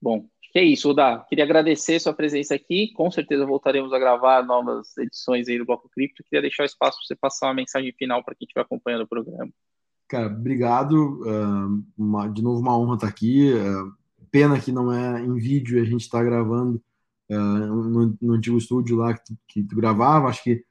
Bom, 0.01 0.27
que 0.53 0.59
é 0.59 0.65
isso, 0.65 0.91
Oda. 0.91 1.25
Queria 1.29 1.45
agradecer 1.45 2.01
sua 2.01 2.15
presença 2.15 2.55
aqui. 2.55 2.93
Com 2.95 3.11
certeza 3.11 3.45
voltaremos 3.45 3.93
a 3.93 3.99
gravar 3.99 4.45
novas 4.45 4.97
edições 4.97 5.49
aí 5.49 5.59
do 5.59 5.67
Bloco 5.67 5.89
Cripto. 5.91 6.25
Queria 6.25 6.43
deixar 6.43 6.63
o 6.63 6.67
espaço 6.67 6.99
para 6.99 7.07
você 7.07 7.17
passar 7.17 7.49
uma 7.49 7.55
mensagem 7.55 7.93
final 7.93 8.25
para 8.25 8.35
quem 8.35 8.47
estiver 8.47 8.63
acompanhando 8.63 9.03
o 9.03 9.09
programa. 9.09 9.51
Cara, 10.09 10.27
obrigado. 10.27 11.21
Uma, 11.97 12.29
de 12.29 12.43
novo, 12.43 12.61
uma 12.61 12.79
honra 12.79 12.95
estar 12.95 13.09
aqui. 13.09 13.53
Uh, 13.53 13.93
pena 14.31 14.59
que 14.59 14.73
não 14.73 14.93
é 14.93 15.23
em 15.23 15.37
vídeo, 15.37 15.81
a 15.81 15.85
gente 15.85 16.03
está 16.03 16.23
gravando 16.23 16.83
no, 17.29 18.17
no, 18.21 18.33
antigo 18.35 18.57
estúdio 18.57 18.97
lá 18.97 19.13
que 19.13 19.25
tu, 19.25 19.39
que 19.47 19.63
tu 19.63 19.77
gravava. 19.77 20.29
Acho 20.29 20.43
que 20.43 20.65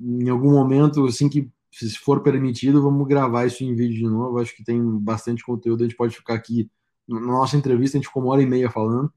em 0.00 0.28
algum 0.28 0.52
momento, 0.52 1.04
assim 1.06 1.28
que 1.28 1.50
se 1.72 1.98
for 1.98 2.22
permitido, 2.22 2.82
vamos 2.82 3.06
gravar 3.08 3.46
isso 3.46 3.64
em 3.64 3.74
vídeo 3.74 3.96
de 3.96 4.04
novo. 4.04 4.38
Acho 4.38 4.54
que 4.54 4.64
tem 4.64 4.80
bastante 5.00 5.44
conteúdo. 5.44 5.82
A 5.82 5.86
gente 5.86 5.96
pode 5.96 6.16
ficar 6.16 6.34
aqui 6.34 6.70
na 7.08 7.20
nossa 7.20 7.56
entrevista, 7.56 7.96
a 7.96 7.98
gente 7.98 8.08
ficou 8.08 8.22
uma 8.22 8.32
hora 8.32 8.42
e 8.42 8.46
meia 8.46 8.70
falando 8.70 9.12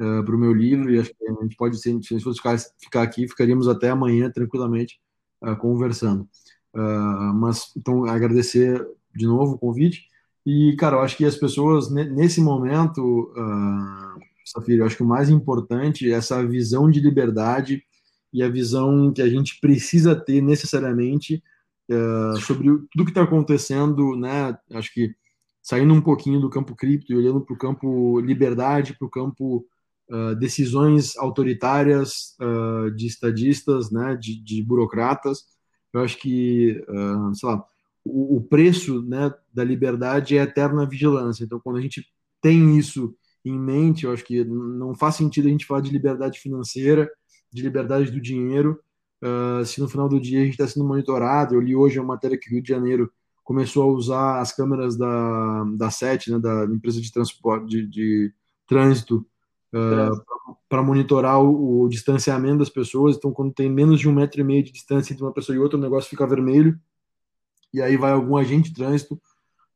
uh, 0.00 0.24
para 0.24 0.34
o 0.34 0.38
meu 0.38 0.52
livro. 0.52 0.90
E 0.90 0.98
acho 0.98 1.10
que 1.10 1.28
a 1.28 1.42
gente 1.42 1.56
pode, 1.56 1.78
se 1.78 1.88
a 1.88 1.92
gente 1.92 2.20
fosse 2.20 2.40
ficar, 2.78 3.02
aqui, 3.02 3.28
ficaríamos 3.28 3.68
até 3.68 3.90
amanhã 3.90 4.30
tranquilamente 4.30 4.98
uh, 5.42 5.56
conversando. 5.56 6.28
Uh, 6.74 7.34
mas 7.34 7.72
então 7.76 8.04
agradecer 8.04 8.84
de 9.14 9.26
novo 9.26 9.54
o 9.54 9.58
convite. 9.58 10.08
E, 10.44 10.74
cara, 10.76 10.96
eu 10.96 11.00
acho 11.00 11.16
que 11.16 11.24
as 11.24 11.36
pessoas, 11.36 11.90
nesse 11.90 12.40
momento, 12.40 13.32
uh, 13.36 14.20
eu 14.66 14.86
acho 14.86 14.96
que 14.96 15.02
o 15.02 15.06
mais 15.06 15.28
importante 15.28 16.10
é 16.10 16.14
essa 16.14 16.44
visão 16.46 16.90
de 16.90 17.00
liberdade 17.00 17.82
e 18.32 18.42
a 18.42 18.48
visão 18.48 19.12
que 19.12 19.20
a 19.20 19.28
gente 19.28 19.60
precisa 19.60 20.14
ter 20.16 20.40
necessariamente 20.40 21.42
uh, 21.90 22.36
sobre 22.40 22.66
tudo 22.66 23.04
que 23.04 23.10
está 23.10 23.22
acontecendo, 23.22 24.16
né? 24.16 24.56
Acho 24.72 24.92
que 24.92 25.14
saindo 25.68 25.92
um 25.92 26.00
pouquinho 26.00 26.40
do 26.40 26.48
campo 26.48 26.74
cripto 26.74 27.12
e 27.12 27.16
olhando 27.16 27.40
para 27.40 27.54
o 27.54 27.58
campo 27.58 28.20
liberdade, 28.20 28.96
para 28.96 29.06
o 29.06 29.10
campo 29.10 29.66
uh, 30.10 30.34
decisões 30.36 31.16
autoritárias 31.16 32.36
uh, 32.40 32.90
de 32.92 33.06
estadistas, 33.06 33.90
né? 33.90 34.16
De, 34.16 34.40
de, 34.42 34.62
burocratas. 34.62 35.44
Eu 35.92 36.02
acho 36.02 36.18
que, 36.18 36.80
sei 37.34 37.48
lá, 37.48 37.64
o, 38.04 38.36
o 38.36 38.40
preço 38.42 39.02
né, 39.02 39.32
da 39.52 39.64
liberdade 39.64 40.36
é 40.36 40.40
a 40.40 40.44
eterna 40.44 40.86
vigilância. 40.86 41.44
Então, 41.44 41.58
quando 41.58 41.78
a 41.78 41.80
gente 41.80 42.06
tem 42.42 42.76
isso 42.76 43.14
em 43.42 43.58
mente, 43.58 44.04
eu 44.04 44.12
acho 44.12 44.22
que 44.22 44.44
não 44.44 44.94
faz 44.94 45.14
sentido 45.14 45.48
a 45.48 45.50
gente 45.50 45.64
falar 45.64 45.80
de 45.80 45.90
liberdade 45.90 46.38
financeira 46.38 47.10
de 47.52 47.62
liberdade 47.62 48.10
do 48.10 48.20
dinheiro, 48.20 48.80
uh, 49.22 49.64
se 49.64 49.80
no 49.80 49.88
final 49.88 50.08
do 50.08 50.20
dia 50.20 50.40
a 50.40 50.44
gente 50.44 50.52
está 50.52 50.66
sendo 50.66 50.86
monitorado. 50.86 51.54
Eu 51.54 51.60
li 51.60 51.74
hoje 51.74 51.98
uma 51.98 52.14
matéria 52.14 52.38
que 52.38 52.48
o 52.48 52.52
Rio 52.52 52.62
de 52.62 52.68
Janeiro 52.68 53.12
começou 53.48 53.84
a 53.84 53.94
usar 53.94 54.40
as 54.40 54.52
câmeras 54.52 54.94
da, 54.94 55.64
da 55.74 55.90
SET, 55.90 56.30
né, 56.30 56.38
da 56.38 56.66
empresa 56.66 57.00
de 57.00 57.10
transporte, 57.10 57.66
de, 57.66 57.86
de 57.86 58.34
trânsito, 58.66 59.26
uh, 59.72 60.54
para 60.68 60.82
monitorar 60.82 61.42
o, 61.42 61.80
o, 61.80 61.88
distanciamento 61.88 62.58
das 62.58 62.68
pessoas. 62.68 63.16
Então, 63.16 63.32
quando 63.32 63.54
tem 63.54 63.70
menos 63.70 64.00
de 64.00 64.06
um 64.06 64.12
metro 64.12 64.38
e 64.42 64.44
meio 64.44 64.62
de 64.62 64.70
distância 64.70 65.14
entre 65.14 65.24
uma 65.24 65.32
pessoa 65.32 65.56
e 65.56 65.58
outra, 65.58 65.78
o 65.78 65.80
negócio 65.80 66.10
fica 66.10 66.26
vermelho. 66.26 66.78
E 67.72 67.80
aí 67.80 67.96
vai 67.96 68.12
algum 68.12 68.36
agente 68.36 68.68
de 68.68 68.74
trânsito 68.74 69.18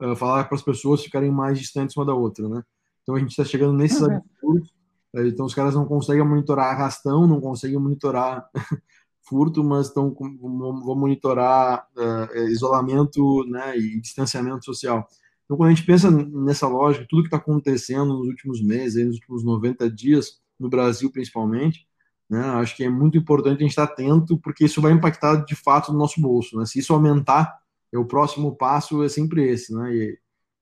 uh, 0.02 0.14
falar 0.16 0.44
para 0.44 0.56
as 0.56 0.62
pessoas 0.62 1.02
ficarem 1.02 1.30
mais 1.30 1.58
distantes 1.58 1.96
uma 1.96 2.04
da 2.04 2.12
outra, 2.12 2.46
né? 2.50 2.62
Então 3.02 3.14
a 3.14 3.18
gente 3.18 3.30
está 3.30 3.42
chegando 3.42 3.72
nesses 3.72 4.02
uhum. 4.02 4.16
absurdos 4.16 4.70
então 5.14 5.44
os 5.44 5.54
caras 5.54 5.74
não 5.74 5.85
conseguem 5.85 6.26
monitorar 6.26 6.70
arrastão, 6.70 7.26
não 7.26 7.40
conseguem 7.40 7.78
monitorar 7.78 8.48
furto, 9.22 9.62
mas 9.62 9.87
estão 9.87 10.14
vão 10.14 10.96
monitorar 10.96 11.87
uh, 11.96 12.38
isolamento 12.48 13.44
né, 13.48 13.76
e 13.78 14.00
distanciamento 14.00 14.64
social. 14.64 15.06
Então, 15.44 15.56
quando 15.56 15.70
a 15.70 15.74
gente 15.74 15.87
pensa 15.87 16.11
nessa 16.11 16.66
lógica, 16.66 17.06
tudo 17.08 17.22
que 17.22 17.28
está 17.28 17.37
acontecendo 17.37 18.18
nos 18.18 18.26
últimos 18.26 18.62
meses, 18.62 19.06
nos 19.06 19.16
últimos 19.16 19.44
90 19.44 19.90
dias, 19.90 20.40
no 20.58 20.68
Brasil 20.68 21.11
principalmente, 21.11 21.87
né, 22.28 22.40
acho 22.40 22.76
que 22.76 22.85
é 22.85 22.90
muito 22.90 23.18
importante 23.18 23.58
a 23.58 23.61
gente 23.61 23.70
estar 23.70 23.85
atento, 23.85 24.38
porque 24.38 24.64
isso 24.64 24.80
vai 24.80 24.92
impactar 24.92 25.44
de 25.44 25.54
fato 25.54 25.92
no 25.92 25.98
nosso 25.98 26.20
bolso. 26.20 26.58
Né? 26.58 26.64
Se 26.64 26.78
isso 26.78 26.92
aumentar, 26.92 27.58
é 27.92 27.98
o 27.98 28.06
próximo 28.06 28.56
passo 28.56 29.02
é 29.02 29.08
sempre 29.08 29.46
esse. 29.48 29.74
Né? 29.74 29.94
E, 29.94 30.18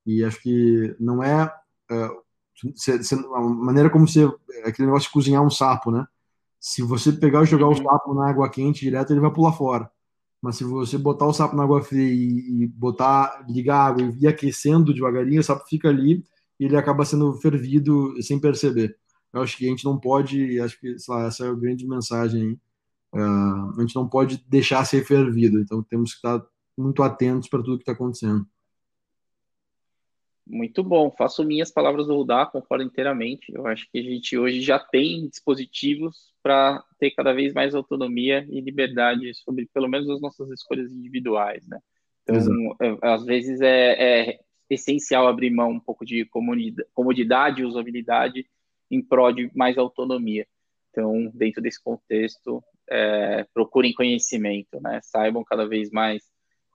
e 0.07 0.25
acho 0.25 0.43
que 0.43 0.97
não 0.99 1.23
é 1.23 1.45
uh, 1.45 2.23
você, 2.75 2.99
você, 2.99 3.15
a 3.15 3.41
maneira 3.41 3.89
como 3.89 4.07
você. 4.07 4.25
Aquele 4.65 4.87
negócio 4.87 5.09
de 5.09 5.13
cozinhar 5.13 5.43
um 5.43 5.51
sapo, 5.51 5.91
né? 5.91 6.07
Se 6.61 6.83
você 6.83 7.11
pegar 7.11 7.43
e 7.43 7.47
jogar 7.47 7.67
o 7.67 7.71
uhum. 7.71 7.77
sapo 7.77 8.15
na 8.15 8.29
água 8.29 8.51
quente 8.51 8.81
direto, 8.81 9.13
ele 9.13 9.21
vai 9.21 9.33
pular 9.33 9.53
fora. 9.53 9.91
Mas 10.43 10.57
se 10.57 10.65
você 10.65 10.99
botar 10.99 11.27
o 11.27 11.33
sapo 11.33 11.57
na 11.57 11.65
água 11.65 11.83
fria 11.83 12.03
e, 12.03 12.65
e 12.65 12.67
botar, 12.67 13.45
ligar 13.49 13.77
a 13.77 13.87
água 13.87 14.03
e 14.03 14.25
ir 14.25 14.27
aquecendo 14.27 14.93
devagarinho, 14.93 15.41
o 15.41 15.45
sapo 15.45 15.67
fica 15.67 15.89
ali 15.89 16.23
e 16.59 16.67
ele 16.67 16.77
acaba 16.77 17.05
sendo 17.07 17.33
fervido 17.35 18.15
sem 18.23 18.39
perceber. 18.39 18.97
Eu 19.33 19.43
acho 19.43 19.57
que 19.57 19.67
a 19.67 19.71
gente 19.71 19.85
não 19.85 19.99
pode, 19.99 20.61
acho 20.61 20.79
que 20.79 20.95
lá, 21.09 21.27
essa 21.27 21.47
é 21.47 21.49
a 21.49 21.55
grande 21.55 21.87
mensagem. 21.87 22.61
Uh, 23.13 23.79
a 23.79 23.81
gente 23.81 23.97
não 23.97 24.07
pode 24.07 24.45
deixar 24.47 24.85
ser 24.85 25.05
fervido, 25.05 25.59
então 25.59 25.83
temos 25.83 26.13
que 26.13 26.19
estar 26.19 26.45
muito 26.77 27.03
atentos 27.03 27.49
para 27.49 27.63
tudo 27.63 27.79
que 27.79 27.83
está 27.83 27.93
acontecendo. 27.93 28.47
Muito 30.47 30.83
bom, 30.83 31.11
faço 31.17 31.45
minhas 31.45 31.71
palavras 31.71 32.07
do 32.07 32.17
Rudá, 32.17 32.45
concordo 32.45 32.85
inteiramente. 32.85 33.53
Eu 33.53 33.67
acho 33.67 33.89
que 33.91 33.99
a 33.99 34.03
gente 34.03 34.37
hoje 34.37 34.61
já 34.61 34.79
tem 34.79 35.29
dispositivos 35.29 36.30
para 36.43 36.83
ter 36.99 37.11
cada 37.13 37.33
vez 37.33 37.53
mais 37.53 37.75
autonomia 37.75 38.47
e 38.49 38.61
liberdade 38.61 39.33
sobre, 39.35 39.69
pelo 39.73 39.89
menos, 39.89 40.09
as 40.09 40.21
nossas 40.21 40.51
escolhas 40.51 40.91
individuais, 40.93 41.67
né? 41.67 41.79
Então, 42.23 42.77
é, 42.81 42.97
às 43.03 43.25
vezes 43.25 43.61
é, 43.61 44.31
é, 44.31 44.41
essencial 44.69 45.27
abrir 45.27 45.51
mão 45.51 45.71
um 45.71 45.81
pouco 45.81 46.05
de 46.05 46.29
comodidade 46.93 47.61
e 47.61 47.65
usabilidade 47.65 48.47
em 48.91 49.03
prol 49.03 49.33
de 49.33 49.51
mais 49.55 49.77
autonomia. 49.77 50.47
Então, 50.91 51.31
dentro 51.35 51.63
desse 51.63 51.83
contexto, 51.83 52.63
é, 52.89 53.47
procurem 53.55 53.93
conhecimento, 53.93 54.81
né? 54.81 55.01
Saibam 55.03 55.45
cada 55.45 55.67
vez 55.67 55.91
mais 55.91 56.23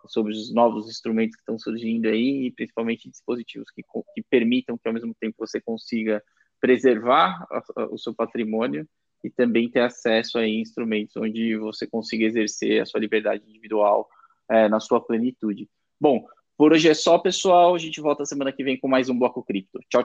sobre 0.07 0.33
os 0.33 0.53
novos 0.53 0.87
instrumentos 0.87 1.35
que 1.35 1.41
estão 1.41 1.57
surgindo 1.57 2.07
aí, 2.07 2.47
e 2.47 2.51
principalmente 2.51 3.09
dispositivos 3.09 3.69
que, 3.71 3.81
que 4.13 4.23
permitam 4.29 4.77
que, 4.77 4.87
ao 4.87 4.93
mesmo 4.93 5.15
tempo, 5.19 5.35
você 5.39 5.59
consiga 5.59 6.23
preservar 6.61 7.45
a, 7.51 7.63
a, 7.81 7.85
o 7.87 7.97
seu 7.97 8.13
patrimônio 8.13 8.87
e 9.25 9.29
também 9.29 9.69
ter 9.69 9.81
acesso 9.81 10.37
a 10.37 10.47
instrumentos 10.47 11.15
onde 11.17 11.57
você 11.57 11.87
consiga 11.87 12.25
exercer 12.25 12.81
a 12.81 12.85
sua 12.85 12.99
liberdade 12.99 13.43
individual 13.47 14.07
é, 14.49 14.69
na 14.69 14.79
sua 14.79 15.01
plenitude. 15.01 15.67
Bom, 15.99 16.25
por 16.57 16.71
hoje 16.71 16.89
é 16.89 16.93
só, 16.93 17.17
pessoal. 17.17 17.75
A 17.75 17.77
gente 17.77 17.99
volta 17.99 18.25
semana 18.25 18.51
que 18.51 18.63
vem 18.63 18.79
com 18.79 18.87
mais 18.87 19.09
um 19.09 19.17
Bloco 19.17 19.43
Cripto. 19.43 19.79
Tchau, 19.89 20.03